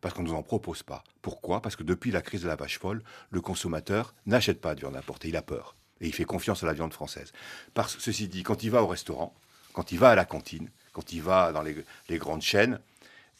parce 0.00 0.14
qu'on 0.14 0.22
ne 0.22 0.28
nous 0.28 0.36
en 0.36 0.44
propose 0.44 0.84
pas. 0.84 1.02
Pourquoi? 1.22 1.60
Parce 1.60 1.74
que 1.74 1.82
depuis 1.82 2.12
la 2.12 2.22
crise 2.22 2.42
de 2.42 2.48
la 2.48 2.54
vache 2.54 2.78
folle, 2.78 3.02
le 3.30 3.40
consommateur 3.40 4.14
n'achète 4.26 4.60
pas 4.60 4.76
de 4.76 4.80
viande 4.80 4.94
importée, 4.94 5.30
il 5.30 5.36
a 5.36 5.42
peur. 5.42 5.74
Et 6.00 6.06
il 6.06 6.14
fait 6.14 6.22
confiance 6.24 6.62
à 6.62 6.66
la 6.66 6.72
viande 6.72 6.92
française. 6.92 7.32
Parce, 7.74 7.98
ceci 7.98 8.28
dit, 8.28 8.44
quand 8.44 8.62
il 8.62 8.70
va 8.70 8.84
au 8.84 8.86
restaurant, 8.86 9.34
quand 9.72 9.90
il 9.90 9.98
va 9.98 10.10
à 10.10 10.14
la 10.14 10.24
cantine, 10.24 10.70
quand 10.92 11.12
il 11.12 11.22
va 11.22 11.52
dans 11.52 11.62
les, 11.62 12.18
grandes 12.18 12.42
chaînes, 12.42 12.80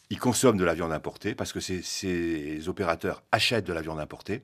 il 0.09 0.19
consomme 0.19 0.57
de 0.57 0.63
la 0.63 0.73
viande 0.73 0.91
importée 0.91 1.35
parce 1.35 1.53
que 1.53 1.59
ces, 1.59 2.67
opérateurs 2.67 3.23
achètent 3.31 3.65
de 3.65 3.73
la 3.73 3.81
viande 3.81 3.99
importée 3.99 4.43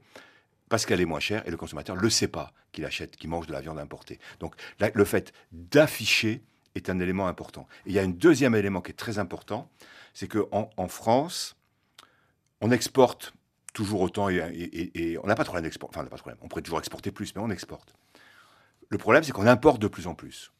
parce 0.70 0.86
qu'elle 0.86 1.02
est 1.02 1.06
moins 1.06 1.20
chère 1.20 1.48
et 1.48 1.52
le 1.52 1.58
consommateur 1.58 1.96
ne 1.96 2.02
le 2.02 2.10
sait 2.10 2.28
pas 2.28 2.54
qu'il 2.72 2.86
achète, 2.86 3.16
qu'il 3.16 3.30
mange 3.30 3.48
de 3.48 3.54
la 3.54 3.62
viande 3.62 3.80
importée. 3.80 4.20
Donc 4.40 4.56
le 4.80 5.06
fait 5.06 5.34
d'afficher 5.52 6.44
est 6.76 6.90
un 6.90 7.00
élément 7.00 7.28
important. 7.28 7.68
Il 7.86 7.94
y 7.94 8.00
a 8.00 8.04
un 8.04 8.10
deuxième 8.10 8.56
élément 8.56 8.82
qui 8.82 8.92
est 8.92 8.96
très 8.96 9.18
important, 9.18 9.70
c'est 10.14 10.28
qu'en 10.28 10.70
en 10.78 10.88
France, 10.88 11.56
on 12.62 12.72
exporte 12.72 13.34
toujours 13.74 14.02
autant 14.02 14.30
et, 14.30 15.18
on 15.24 15.28
n'a 15.28 15.36
pas 15.36 15.44
problème 15.44 15.64
d'export. 15.64 15.90
Enfin, 15.90 16.02
on 16.02 16.04
n'a 16.04 16.10
pas 16.10 16.18
de 16.18 16.22
problème. 16.22 16.40
On 16.42 16.48
pourrait 16.48 16.62
toujours 16.62 16.80
exporter 16.80 17.12
plus, 17.12 17.34
mais 17.36 17.42
on 17.42 17.50
exporte. 17.50 17.94
Le 18.90 18.98
problème, 18.98 19.24
c'est 19.24 19.32
qu'on 19.32 19.48
importe 19.48 19.82
de 19.82 19.88
plus 19.88 20.08
en 20.08 20.16
plus. 20.16 20.52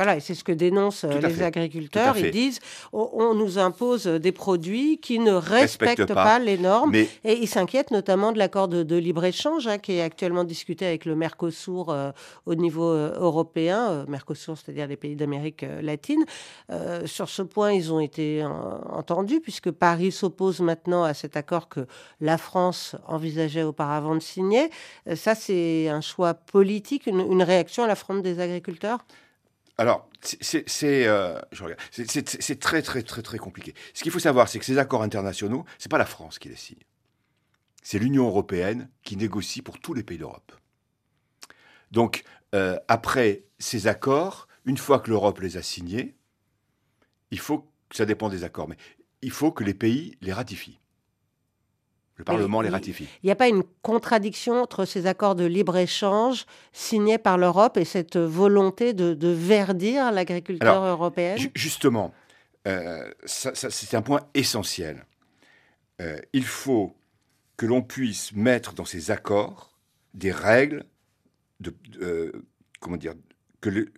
Voilà, 0.00 0.16
et 0.16 0.20
c'est 0.20 0.34
ce 0.34 0.44
que 0.44 0.52
dénoncent 0.52 1.04
euh, 1.04 1.20
les 1.20 1.42
agriculteurs. 1.42 2.16
Ils 2.16 2.30
disent 2.30 2.58
on, 2.90 3.34
nous 3.34 3.58
impose 3.58 4.06
des 4.06 4.32
produits 4.32 4.96
qui 4.96 5.18
ne 5.18 5.32
respectent 5.32 6.14
pas. 6.14 6.38
les 6.38 6.56
normes. 6.56 6.94
Et 6.94 7.10
ils 7.24 7.46
s'inquiètent 7.46 7.90
notamment 7.90 8.32
de 8.32 8.38
l'accord 8.38 8.68
de, 8.68 8.96
libre-échange 8.96 9.66
hein, 9.66 9.76
qui 9.76 9.92
est 9.92 10.00
actuellement 10.00 10.44
discuté 10.44 10.86
avec 10.86 11.04
le 11.04 11.14
Mercosur 11.16 11.90
euh, 11.90 12.12
au 12.46 12.54
niveau 12.54 12.88
euh, 12.88 13.12
européen. 13.18 14.06
Mercosur, 14.08 14.56
c'est-à-dire 14.56 14.86
les 14.86 14.96
pays 14.96 15.16
d'Amérique 15.16 15.66
latine. 15.82 16.24
sur 17.04 17.28
ce 17.28 17.42
point, 17.42 17.72
ils 17.72 17.92
ont 17.92 18.00
été 18.00 18.42
entendus 18.88 19.40
puisque 19.40 19.70
Paris 19.70 20.12
s'oppose 20.12 20.60
maintenant 20.60 21.04
à 21.04 21.12
cet 21.12 21.36
accord 21.36 21.68
que 21.68 21.86
la 22.22 22.38
France 22.38 22.96
envisageait 23.06 23.64
auparavant 23.64 24.14
de 24.14 24.22
signer. 24.22 24.70
ça, 25.14 25.34
c'est 25.34 25.90
un 25.90 26.00
choix 26.00 26.32
politique, 26.32 27.06
une, 27.06 27.20
une 27.20 27.42
réaction 27.42 27.84
à 27.84 27.86
la 27.86 27.96
fronde 27.96 28.22
des 28.22 28.40
agriculteurs? 28.40 29.00
Alors, 29.80 30.10
euh, 30.84 31.40
c'est 31.50 32.60
très, 32.60 32.82
très, 32.82 33.02
très, 33.02 33.22
très 33.22 33.38
compliqué. 33.38 33.72
Ce 33.94 34.02
qu'il 34.02 34.12
faut 34.12 34.18
savoir, 34.18 34.46
c'est 34.46 34.58
que 34.58 34.66
ces 34.66 34.76
accords 34.76 35.02
internationaux, 35.02 35.64
ce 35.78 35.86
n'est 35.86 35.88
pas 35.88 35.96
la 35.96 36.04
France 36.04 36.38
qui 36.38 36.50
les 36.50 36.56
signe. 36.56 36.82
C'est 37.82 37.98
l'Union 37.98 38.26
européenne 38.26 38.90
qui 39.02 39.16
négocie 39.16 39.62
pour 39.62 39.80
tous 39.80 39.94
les 39.94 40.02
pays 40.02 40.18
d'Europe. 40.18 40.52
Donc, 41.92 42.24
euh, 42.54 42.78
après 42.88 43.44
ces 43.58 43.86
accords, 43.86 44.48
une 44.66 44.76
fois 44.76 45.00
que 45.00 45.08
l'Europe 45.08 45.40
les 45.40 45.56
a 45.56 45.62
signés, 45.62 46.14
il 47.30 47.38
faut, 47.38 47.66
ça 47.90 48.04
dépend 48.04 48.28
des 48.28 48.44
accords, 48.44 48.68
mais 48.68 48.76
il 49.22 49.30
faut 49.30 49.50
que 49.50 49.64
les 49.64 49.72
pays 49.72 50.18
les 50.20 50.34
ratifient. 50.34 50.78
Le 52.20 52.24
Parlement 52.24 52.60
les 52.60 52.68
ratifie. 52.68 53.08
Il 53.22 53.26
n'y 53.26 53.32
a 53.32 53.34
pas 53.34 53.48
une 53.48 53.62
contradiction 53.80 54.60
entre 54.60 54.84
ces 54.84 55.06
accords 55.06 55.34
de 55.34 55.46
libre-échange 55.46 56.44
signés 56.70 57.16
par 57.16 57.38
l'Europe 57.38 57.78
et 57.78 57.86
cette 57.86 58.18
volonté 58.18 58.92
de, 58.92 59.28
verdir 59.28 60.12
l'agriculture 60.12 60.84
européenne? 60.84 61.38
Justement, 61.54 62.12
euh, 62.68 63.10
c'est 63.24 63.94
un 63.94 64.02
point 64.02 64.20
essentiel. 64.34 65.06
Euh, 66.02 66.18
il 66.34 66.44
faut 66.44 66.94
que 67.56 67.64
l'on 67.64 67.80
puisse 67.80 68.34
mettre 68.34 68.74
dans 68.74 68.84
ces 68.84 69.10
accords 69.10 69.72
des 70.12 70.30
règles 70.30 70.84
de, 71.60 71.74
euh, 72.02 72.32
comment 72.80 72.98
dire 72.98 73.14
que, 73.62 73.90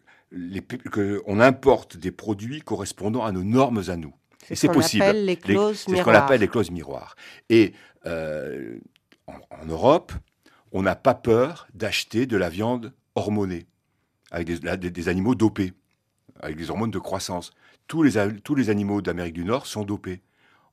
que 0.93 1.21
on 1.27 1.41
importe 1.41 1.97
des 1.97 2.13
produits 2.13 2.61
correspondant 2.61 3.25
à 3.25 3.33
nos 3.33 3.43
normes 3.43 3.83
à 3.89 3.97
nous. 3.97 4.15
C'est 4.47 4.55
ce 4.57 4.67
qu'on 4.67 4.81
appelle 4.81 5.25
les 5.25 5.37
clauses 5.37 5.85
C'est 5.87 5.97
ce 5.97 6.03
qu'on 6.03 6.15
appelle 6.15 6.41
les 6.41 6.49
clauses 6.49 6.71
miroirs. 6.71 7.17
Et 7.49 7.73
euh, 8.07 8.79
en, 9.27 9.67
Europe, 9.67 10.13
on 10.73 10.83
n'a 10.83 10.97
pas 10.97 11.15
peur 11.15 11.69
d'acheter 11.75 12.27
de 12.27 12.37
la 12.37 12.49
viande 12.49 12.93
hormonée, 13.15 13.67
avec 14.31 14.49
des, 14.49 15.09
animaux 15.09 15.35
dopés, 15.35 15.73
avec 16.41 16.57
des 16.57 16.71
hormones 16.71 16.91
de 16.91 16.99
croissance. 16.99 17.53
Tous 17.87 18.03
les, 18.03 18.13
tous 18.43 18.55
les 18.55 18.71
animaux 18.71 19.03
d'Amérique 19.03 19.35
du 19.35 19.45
Nord 19.45 19.67
sont 19.67 19.85
dopés. 19.85 20.23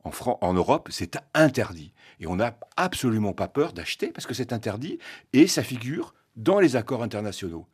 En, 0.04 0.12
en 0.42 0.54
Europe, 0.54 0.90
c'est 0.92 1.18
interdit. 1.34 1.94
Et 2.20 2.28
on 2.28 2.38
n'a 2.38 2.58
absolument 2.78 3.34
pas 3.34 3.48
peur 3.48 3.74
d'acheter 3.74 4.08
parce 4.08 4.26
que 4.26 4.34
c'est 4.34 4.54
interdit 4.54 4.98
et 5.34 5.48
ça 5.48 5.64
figure 5.64 6.14
dans 6.36 6.60
les 6.60 6.76
accords 6.76 7.04
internationaux. 7.04 7.68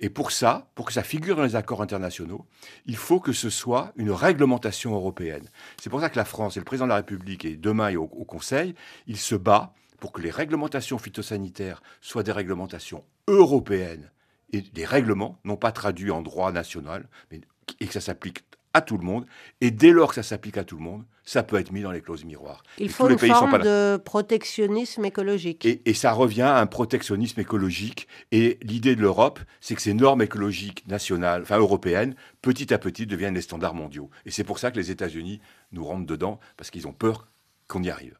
Et 0.00 0.10
pour 0.10 0.32
ça, 0.32 0.68
pour 0.74 0.86
que 0.86 0.92
ça 0.92 1.02
figure 1.02 1.36
dans 1.36 1.44
les 1.44 1.56
accords 1.56 1.82
internationaux, 1.82 2.46
il 2.86 2.96
faut 2.96 3.20
que 3.20 3.32
ce 3.32 3.48
soit 3.48 3.92
une 3.96 4.10
réglementation 4.10 4.94
européenne. 4.94 5.48
C'est 5.80 5.90
pour 5.90 6.00
ça 6.00 6.10
que 6.10 6.16
la 6.16 6.24
France 6.24 6.56
et 6.56 6.60
le 6.60 6.64
président 6.64 6.86
de 6.86 6.90
la 6.90 6.96
République, 6.96 7.44
et 7.44 7.56
demain 7.56 7.94
au, 7.96 8.02
au 8.02 8.24
Conseil, 8.24 8.74
il 9.06 9.18
se 9.18 9.34
bat 9.34 9.72
pour 10.00 10.12
que 10.12 10.20
les 10.20 10.30
réglementations 10.30 10.98
phytosanitaires 10.98 11.82
soient 12.00 12.24
des 12.24 12.32
réglementations 12.32 13.04
européennes 13.28 14.10
et 14.52 14.60
des 14.60 14.84
règlements, 14.84 15.38
non 15.44 15.56
pas 15.56 15.72
traduits 15.72 16.10
en 16.10 16.22
droit 16.22 16.52
national, 16.52 17.08
mais 17.30 17.40
et 17.80 17.86
que 17.86 17.92
ça 17.92 18.00
s'applique 18.00 18.44
à 18.74 18.80
tout 18.80 18.98
le 18.98 19.04
monde. 19.04 19.24
Et 19.60 19.70
dès 19.70 19.90
lors 19.90 20.10
que 20.10 20.16
ça 20.16 20.22
s'applique 20.22 20.58
à 20.58 20.64
tout 20.64 20.76
le 20.76 20.82
monde, 20.82 21.04
ça 21.24 21.42
peut 21.42 21.56
être 21.56 21.72
mis 21.72 21.80
dans 21.80 21.90
les 21.90 22.02
clauses 22.02 22.24
miroirs. 22.24 22.62
Il 22.78 22.90
faut 22.90 23.08
une 23.08 23.18
forme 23.18 23.58
de 23.60 23.96
protectionnisme 23.96 25.04
écologique. 25.04 25.66
Et, 25.66 25.94
ça 25.94 26.12
revient 26.12 26.42
à 26.42 26.58
un 26.58 26.66
protectionnisme 26.66 27.40
écologique. 27.40 28.08
Et 28.30 28.58
l'idée 28.62 28.94
de 28.94 29.00
l'Europe, 29.00 29.40
c'est 29.60 29.74
que 29.74 29.80
ces 29.80 29.94
normes 29.94 30.22
écologiques 30.22 30.86
nationales, 30.86 31.42
enfin 31.42 31.58
européennes, 31.58 32.14
petit 32.42 32.74
à 32.74 32.78
petit 32.78 33.06
deviennent 33.06 33.34
les 33.34 33.40
standards 33.40 33.74
mondiaux. 33.74 34.10
Et 34.26 34.30
c'est 34.30 34.44
pour 34.44 34.58
ça 34.58 34.70
que 34.70 34.76
les 34.76 34.90
États-Unis 34.90 35.40
nous 35.72 35.84
rentrent 35.84 36.06
dedans, 36.06 36.40
parce 36.56 36.70
qu'ils 36.70 36.86
ont 36.86 36.92
peur 36.92 37.28
qu'on 37.68 37.82
y 37.82 37.90
arrive. 37.90 38.18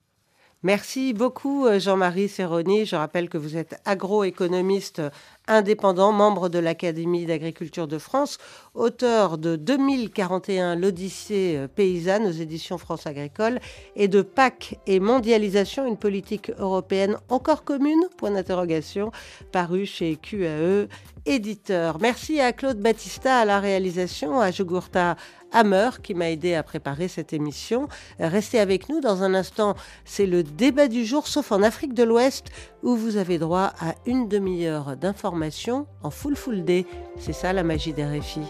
Merci 0.64 1.12
beaucoup 1.12 1.66
euh, 1.66 1.78
Jean-Marie 1.78 2.26
Serroni. 2.26 2.86
Je 2.86 2.96
rappelle 2.96 3.28
que 3.28 3.36
vous 3.36 3.58
êtes 3.58 3.78
agroéconomiste 3.84 5.02
indépendant, 5.46 6.10
membre 6.10 6.48
de 6.48 6.58
l'Académie 6.58 7.26
d'agriculture 7.26 7.86
de 7.86 7.98
France, 7.98 8.38
auteur 8.72 9.36
de 9.36 9.56
2041 9.56 10.76
L'Odyssée 10.76 11.56
euh, 11.58 11.68
paysanne 11.68 12.26
aux 12.26 12.30
éditions 12.30 12.78
France 12.78 13.06
Agricole 13.06 13.60
et 13.94 14.08
de 14.08 14.22
PAC 14.22 14.78
et 14.86 15.00
mondialisation, 15.00 15.86
une 15.86 15.98
politique 15.98 16.50
européenne 16.58 17.18
encore 17.28 17.64
commune 17.64 18.08
Point 18.16 18.30
d'interrogation, 18.30 19.12
paru 19.52 19.84
chez 19.84 20.16
QAE 20.16 20.88
éditeur. 21.26 21.98
Merci 22.00 22.40
à 22.40 22.52
Claude 22.52 22.78
Battista 22.78 23.38
à 23.38 23.44
la 23.44 23.60
réalisation, 23.60 24.40
à 24.40 24.50
Jogurta 24.50 25.16
Hammer 25.54 25.90
qui 26.02 26.14
m'a 26.14 26.30
aidé 26.30 26.54
à 26.54 26.62
préparer 26.62 27.08
cette 27.08 27.32
émission. 27.32 27.88
Restez 28.18 28.58
avec 28.58 28.88
nous 28.88 29.00
dans 29.00 29.22
un 29.22 29.34
instant. 29.34 29.74
C'est 30.04 30.26
le 30.26 30.42
débat 30.42 30.88
du 30.88 31.06
jour, 31.06 31.26
sauf 31.26 31.52
en 31.52 31.62
Afrique 31.62 31.94
de 31.94 32.02
l'Ouest, 32.02 32.48
où 32.82 32.96
vous 32.96 33.16
avez 33.16 33.38
droit 33.38 33.72
à 33.80 33.94
une 34.04 34.28
demi-heure 34.28 34.96
d'information 34.96 35.86
en 36.02 36.10
full 36.10 36.36
full 36.36 36.64
day. 36.64 36.84
C'est 37.18 37.32
ça 37.32 37.52
la 37.52 37.62
magie 37.62 37.92
des 37.92 38.04
RFI. 38.04 38.40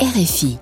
RFI. 0.00 0.58